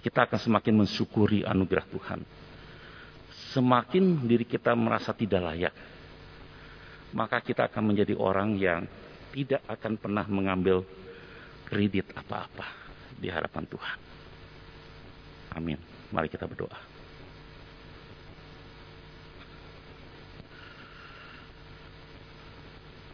kita 0.02 0.26
akan 0.26 0.40
semakin 0.40 0.74
mensyukuri 0.82 1.46
anugerah 1.46 1.86
Tuhan. 1.86 2.20
Semakin 3.54 4.26
diri 4.26 4.42
kita 4.42 4.74
merasa 4.74 5.14
tidak 5.14 5.46
layak, 5.46 5.74
maka 7.14 7.38
kita 7.38 7.70
akan 7.70 7.94
menjadi 7.94 8.18
orang 8.18 8.58
yang 8.58 8.82
tidak 9.30 9.62
akan 9.70 9.94
pernah 9.94 10.26
mengambil 10.26 10.82
kredit 11.74 12.06
apa-apa 12.14 12.62
di 13.18 13.26
hadapan 13.26 13.66
Tuhan. 13.66 13.98
Amin. 15.58 15.74
Mari 16.14 16.30
kita 16.30 16.46
berdoa. 16.46 16.78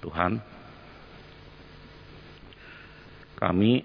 Tuhan, 0.04 0.36
kami 3.40 3.80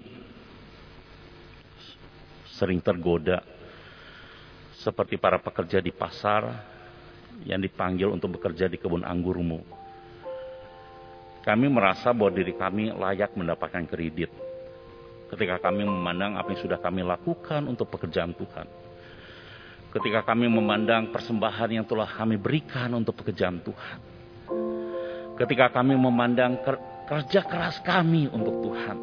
sering 2.52 2.84
tergoda 2.84 3.40
seperti 4.76 5.16
para 5.16 5.40
pekerja 5.40 5.80
di 5.80 5.92
pasar 5.92 6.52
yang 7.48 7.64
dipanggil 7.64 8.12
untuk 8.12 8.36
bekerja 8.36 8.68
di 8.68 8.76
kebun 8.76 9.08
anggurmu. 9.08 9.60
Kami 11.44 11.66
merasa 11.72 12.12
bahwa 12.12 12.32
diri 12.32 12.52
kami 12.52 12.92
layak 12.92 13.32
mendapatkan 13.36 13.84
kredit 13.88 14.45
ketika 15.32 15.70
kami 15.70 15.82
memandang 15.82 16.38
apa 16.38 16.54
yang 16.54 16.60
sudah 16.62 16.78
kami 16.78 17.02
lakukan 17.02 17.66
untuk 17.66 17.90
pekerjaan 17.90 18.34
Tuhan. 18.34 18.66
Ketika 19.96 20.20
kami 20.28 20.46
memandang 20.50 21.08
persembahan 21.08 21.80
yang 21.80 21.86
telah 21.88 22.10
kami 22.10 22.36
berikan 22.36 22.92
untuk 22.92 23.16
pekerjaan 23.16 23.64
Tuhan 23.64 24.16
Ketika 25.36 25.68
kami 25.68 25.92
memandang 26.00 26.56
kerja 27.04 27.44
keras 27.44 27.76
kami 27.84 28.24
untuk 28.32 28.64
Tuhan. 28.64 28.96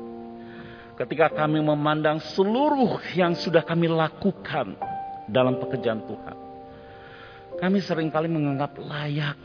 Ketika 0.97 1.29
kami 1.29 1.61
memandang 1.61 2.17
seluruh 2.33 2.97
yang 3.13 3.37
sudah 3.37 3.61
kami 3.61 3.85
lakukan 3.85 4.73
dalam 5.29 5.61
pekerjaan 5.61 6.01
Tuhan. 6.09 6.37
Kami 7.61 7.77
sering 7.85 8.09
kali 8.09 8.25
menganggap 8.25 8.73
layak. 8.81 9.37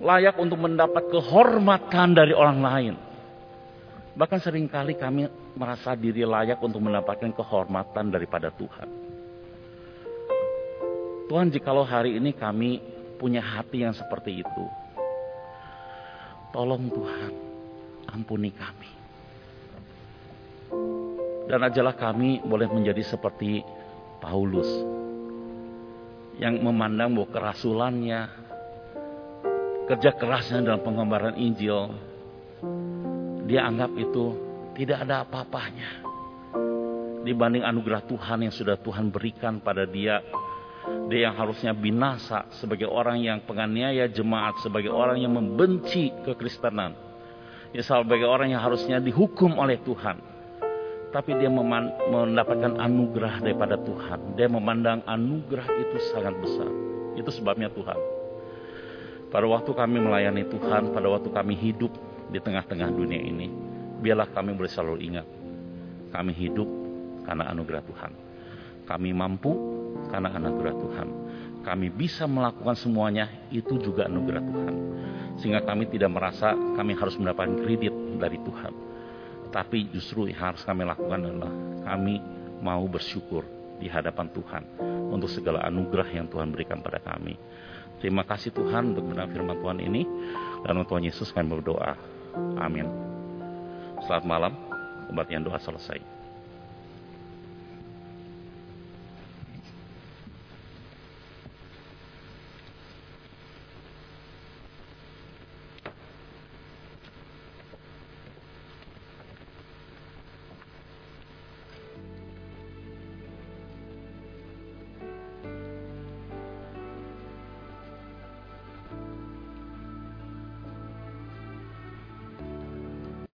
Layak 0.00 0.40
untuk 0.40 0.56
mendapat 0.56 1.04
kehormatan 1.12 2.16
dari 2.16 2.32
orang 2.32 2.58
lain. 2.64 2.94
Bahkan 4.18 4.42
sering 4.42 4.66
kali 4.66 4.98
kami 4.98 5.30
merasa 5.54 5.94
diri 5.94 6.26
layak 6.26 6.58
untuk 6.58 6.82
mendapatkan 6.82 7.30
kehormatan 7.38 8.10
daripada 8.10 8.50
Tuhan. 8.50 8.90
Tuhan 11.30 11.54
jikalau 11.54 11.86
hari 11.86 12.18
ini 12.18 12.34
kami 12.34 12.82
punya 13.14 13.38
hati 13.38 13.86
yang 13.86 13.94
seperti 13.94 14.42
itu. 14.42 14.64
Tolong 16.50 16.90
Tuhan, 16.90 17.32
ampuni 18.10 18.50
kami. 18.50 18.90
Dan 21.46 21.62
ajalah 21.62 21.94
kami 21.94 22.42
boleh 22.42 22.66
menjadi 22.66 23.06
seperti 23.06 23.62
Paulus 24.18 24.66
yang 26.42 26.58
memandang 26.58 27.14
bahwa 27.14 27.28
kerasulannya, 27.30 28.20
kerja 29.86 30.10
kerasnya 30.10 30.66
dalam 30.66 30.82
pengembaraan 30.82 31.38
Injil, 31.38 31.94
dia 33.48 33.64
anggap 33.64 33.90
itu 33.96 34.36
tidak 34.76 35.08
ada 35.08 35.24
apa-apanya 35.24 36.04
dibanding 37.24 37.64
anugerah 37.64 38.04
Tuhan 38.04 38.44
yang 38.44 38.54
sudah 38.54 38.76
Tuhan 38.76 39.08
berikan 39.08 39.58
pada 39.58 39.88
dia 39.88 40.20
dia 41.08 41.28
yang 41.28 41.36
harusnya 41.36 41.72
binasa 41.72 42.48
sebagai 42.60 42.88
orang 42.88 43.20
yang 43.20 43.40
penganiaya 43.44 44.08
jemaat, 44.08 44.60
sebagai 44.60 44.92
orang 44.92 45.20
yang 45.20 45.32
membenci 45.32 46.12
kekristenan. 46.24 46.92
Ya 47.72 47.84
sebagai 47.84 48.24
orang 48.24 48.52
yang 48.56 48.62
harusnya 48.64 48.96
dihukum 49.00 49.56
oleh 49.60 49.76
Tuhan. 49.84 50.16
Tapi 51.08 51.40
dia 51.40 51.48
mendapatkan 51.48 52.76
anugerah 52.76 53.40
daripada 53.40 53.80
Tuhan. 53.80 54.36
Dia 54.36 54.48
memandang 54.48 55.00
anugerah 55.08 55.68
itu 55.80 55.96
sangat 56.12 56.36
besar. 56.36 56.68
Itu 57.16 57.32
sebabnya 57.32 57.72
Tuhan. 57.72 57.96
Pada 59.28 59.44
waktu 59.48 59.72
kami 59.72 60.00
melayani 60.00 60.44
Tuhan, 60.48 60.92
pada 60.92 61.08
waktu 61.08 61.28
kami 61.32 61.56
hidup 61.56 61.92
di 62.28 62.38
tengah-tengah 62.38 62.88
dunia 62.92 63.20
ini, 63.20 63.48
biarlah 64.00 64.28
kami 64.30 64.54
boleh 64.54 64.70
selalu 64.70 64.96
ingat. 65.04 65.26
Kami 66.08 66.32
hidup 66.32 66.68
karena 67.24 67.52
anugerah 67.52 67.82
Tuhan. 67.84 68.12
Kami 68.88 69.12
mampu 69.12 69.52
karena 70.08 70.32
anugerah 70.32 70.74
Tuhan. 70.76 71.08
Kami 71.60 71.92
bisa 71.92 72.24
melakukan 72.24 72.76
semuanya 72.80 73.28
itu 73.52 73.76
juga 73.76 74.08
anugerah 74.08 74.40
Tuhan. 74.40 74.74
Sehingga 75.38 75.60
kami 75.62 75.92
tidak 75.92 76.08
merasa 76.08 76.56
kami 76.56 76.96
harus 76.96 77.14
mendapatkan 77.20 77.60
kredit 77.60 77.92
dari 78.16 78.40
Tuhan. 78.40 78.72
Tapi 79.52 79.92
justru 79.92 80.28
yang 80.28 80.52
harus 80.52 80.64
kami 80.64 80.88
lakukan 80.88 81.20
adalah 81.24 81.52
kami 81.84 82.20
mau 82.64 82.84
bersyukur 82.88 83.44
di 83.78 83.86
hadapan 83.86 84.26
Tuhan 84.32 84.62
untuk 85.12 85.30
segala 85.30 85.64
anugerah 85.68 86.08
yang 86.10 86.26
Tuhan 86.26 86.48
berikan 86.52 86.80
pada 86.80 86.98
kami. 87.00 87.36
Terima 87.98 88.22
kasih 88.22 88.54
Tuhan 88.54 88.94
untuk 88.94 89.10
benar 89.10 89.26
firman 89.28 89.58
Tuhan 89.58 89.78
ini. 89.82 90.02
Dan 90.62 90.78
untuk 90.78 90.96
Tuhan 90.96 91.04
Yesus 91.06 91.30
kami 91.30 91.50
berdoa. 91.58 92.17
Amin. 92.58 92.86
Selamat 94.04 94.26
malam. 94.26 94.52
Kebaktian 95.08 95.44
doa 95.46 95.56
selesai. 95.56 96.17